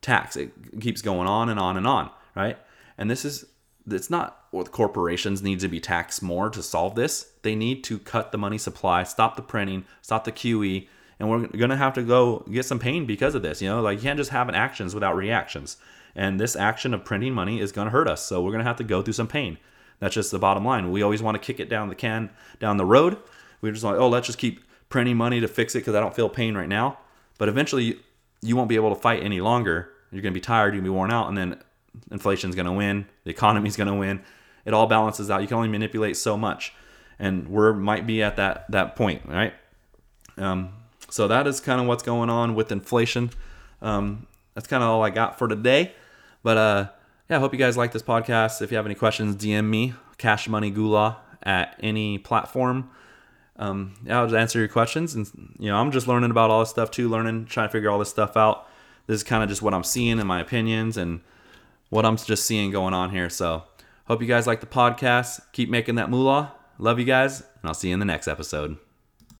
tax. 0.00 0.36
It 0.36 0.80
keeps 0.80 1.02
going 1.02 1.28
on 1.28 1.48
and 1.48 1.60
on 1.60 1.76
and 1.76 1.86
on, 1.86 2.10
right? 2.34 2.58
And 2.96 3.10
this 3.10 3.24
is 3.24 3.44
it's 3.90 4.10
not 4.10 4.44
what 4.50 4.70
corporations 4.70 5.42
need 5.42 5.60
to 5.60 5.68
be 5.68 5.80
taxed 5.80 6.22
more 6.22 6.50
to 6.50 6.62
solve 6.62 6.94
this. 6.94 7.32
They 7.42 7.54
need 7.54 7.84
to 7.84 7.98
cut 7.98 8.32
the 8.32 8.38
money 8.38 8.58
supply, 8.58 9.02
stop 9.02 9.36
the 9.36 9.42
printing, 9.42 9.86
stop 10.02 10.24
the 10.24 10.32
QE, 10.32 10.86
and 11.18 11.30
we're 11.30 11.46
going 11.46 11.70
to 11.70 11.76
have 11.76 11.94
to 11.94 12.02
go 12.02 12.44
get 12.50 12.66
some 12.66 12.78
pain 12.78 13.06
because 13.06 13.34
of 13.34 13.40
this. 13.42 13.62
You 13.62 13.68
know, 13.68 13.80
like 13.80 13.98
you 13.98 14.02
can't 14.02 14.18
just 14.18 14.30
have 14.30 14.48
an 14.48 14.54
actions 14.54 14.94
without 14.94 15.16
reactions. 15.16 15.78
And 16.18 16.40
this 16.40 16.56
action 16.56 16.94
of 16.94 17.04
printing 17.04 17.32
money 17.32 17.60
is 17.60 17.70
going 17.70 17.86
to 17.86 17.92
hurt 17.92 18.08
us. 18.08 18.26
So 18.26 18.42
we're 18.42 18.50
going 18.50 18.58
to 18.58 18.66
have 18.66 18.76
to 18.78 18.84
go 18.84 19.02
through 19.02 19.12
some 19.12 19.28
pain. 19.28 19.56
That's 20.00 20.12
just 20.12 20.32
the 20.32 20.38
bottom 20.40 20.64
line. 20.64 20.90
We 20.90 21.00
always 21.00 21.22
want 21.22 21.36
to 21.36 21.38
kick 21.40 21.60
it 21.60 21.68
down 21.68 21.88
the 21.88 21.94
can 21.94 22.30
down 22.58 22.76
the 22.76 22.84
road. 22.84 23.18
We're 23.60 23.70
just 23.70 23.84
like, 23.84 23.94
oh, 23.94 24.08
let's 24.08 24.26
just 24.26 24.38
keep 24.38 24.64
printing 24.88 25.16
money 25.16 25.40
to 25.40 25.46
fix 25.46 25.76
it 25.76 25.80
because 25.80 25.94
I 25.94 26.00
don't 26.00 26.16
feel 26.16 26.28
pain 26.28 26.56
right 26.56 26.68
now. 26.68 26.98
But 27.38 27.48
eventually, 27.48 28.00
you, 28.42 28.56
won't 28.56 28.68
be 28.68 28.74
able 28.74 28.92
to 28.92 29.00
fight 29.00 29.22
any 29.22 29.40
longer. 29.40 29.90
You're 30.10 30.22
going 30.22 30.32
to 30.32 30.36
be 30.36 30.40
tired. 30.40 30.74
To 30.74 30.82
be 30.82 30.88
worn 30.88 31.12
out, 31.12 31.28
and 31.28 31.38
then 31.38 31.62
inflation's 32.10 32.56
going 32.56 32.66
to 32.66 32.72
win. 32.72 33.06
The 33.22 33.30
economy's 33.30 33.76
going 33.76 33.86
to 33.86 33.94
win. 33.94 34.20
It 34.64 34.74
all 34.74 34.88
balances 34.88 35.30
out. 35.30 35.40
You 35.40 35.46
can 35.46 35.56
only 35.56 35.68
manipulate 35.68 36.16
so 36.16 36.36
much, 36.36 36.72
and 37.20 37.48
we 37.48 37.72
might 37.74 38.08
be 38.08 38.24
at 38.24 38.34
that 38.36 38.68
that 38.72 38.96
point, 38.96 39.22
right? 39.26 39.54
Um, 40.36 40.70
so 41.10 41.28
that 41.28 41.46
is 41.46 41.60
kind 41.60 41.80
of 41.80 41.86
what's 41.86 42.02
going 42.02 42.28
on 42.28 42.56
with 42.56 42.72
inflation. 42.72 43.30
Um, 43.80 44.26
that's 44.54 44.66
kind 44.66 44.82
of 44.82 44.88
all 44.90 45.04
I 45.04 45.10
got 45.10 45.38
for 45.38 45.46
today. 45.46 45.92
But 46.42 46.56
uh, 46.56 46.88
yeah, 47.28 47.36
I 47.36 47.40
hope 47.40 47.52
you 47.52 47.58
guys 47.58 47.76
like 47.76 47.92
this 47.92 48.02
podcast. 48.02 48.62
If 48.62 48.70
you 48.70 48.76
have 48.76 48.86
any 48.86 48.94
questions, 48.94 49.36
DM 49.36 49.64
me, 49.66 49.94
Cash 50.16 50.48
Money 50.48 50.70
Gula, 50.70 51.18
at 51.42 51.76
any 51.80 52.18
platform. 52.18 52.90
Um, 53.56 53.94
yeah, 54.04 54.20
I'll 54.20 54.26
just 54.26 54.36
answer 54.36 54.58
your 54.58 54.68
questions. 54.68 55.14
And, 55.14 55.28
you 55.58 55.68
know, 55.68 55.76
I'm 55.76 55.90
just 55.90 56.06
learning 56.06 56.30
about 56.30 56.50
all 56.50 56.60
this 56.60 56.70
stuff 56.70 56.90
too, 56.90 57.08
learning, 57.08 57.46
trying 57.46 57.68
to 57.68 57.72
figure 57.72 57.90
all 57.90 57.98
this 57.98 58.10
stuff 58.10 58.36
out. 58.36 58.68
This 59.06 59.16
is 59.16 59.24
kind 59.24 59.42
of 59.42 59.48
just 59.48 59.62
what 59.62 59.74
I'm 59.74 59.84
seeing 59.84 60.18
in 60.18 60.26
my 60.26 60.40
opinions 60.40 60.96
and 60.96 61.20
what 61.90 62.04
I'm 62.04 62.16
just 62.16 62.44
seeing 62.44 62.70
going 62.70 62.94
on 62.94 63.10
here. 63.10 63.30
So, 63.30 63.64
hope 64.04 64.20
you 64.20 64.28
guys 64.28 64.46
like 64.46 64.60
the 64.60 64.66
podcast. 64.66 65.40
Keep 65.52 65.70
making 65.70 65.96
that 65.96 66.10
moolah. 66.10 66.52
Love 66.78 66.98
you 66.98 67.04
guys, 67.04 67.40
and 67.40 67.64
I'll 67.64 67.74
see 67.74 67.88
you 67.88 67.94
in 67.94 68.00
the 68.00 68.06
next 68.06 68.28
episode. 68.28 68.78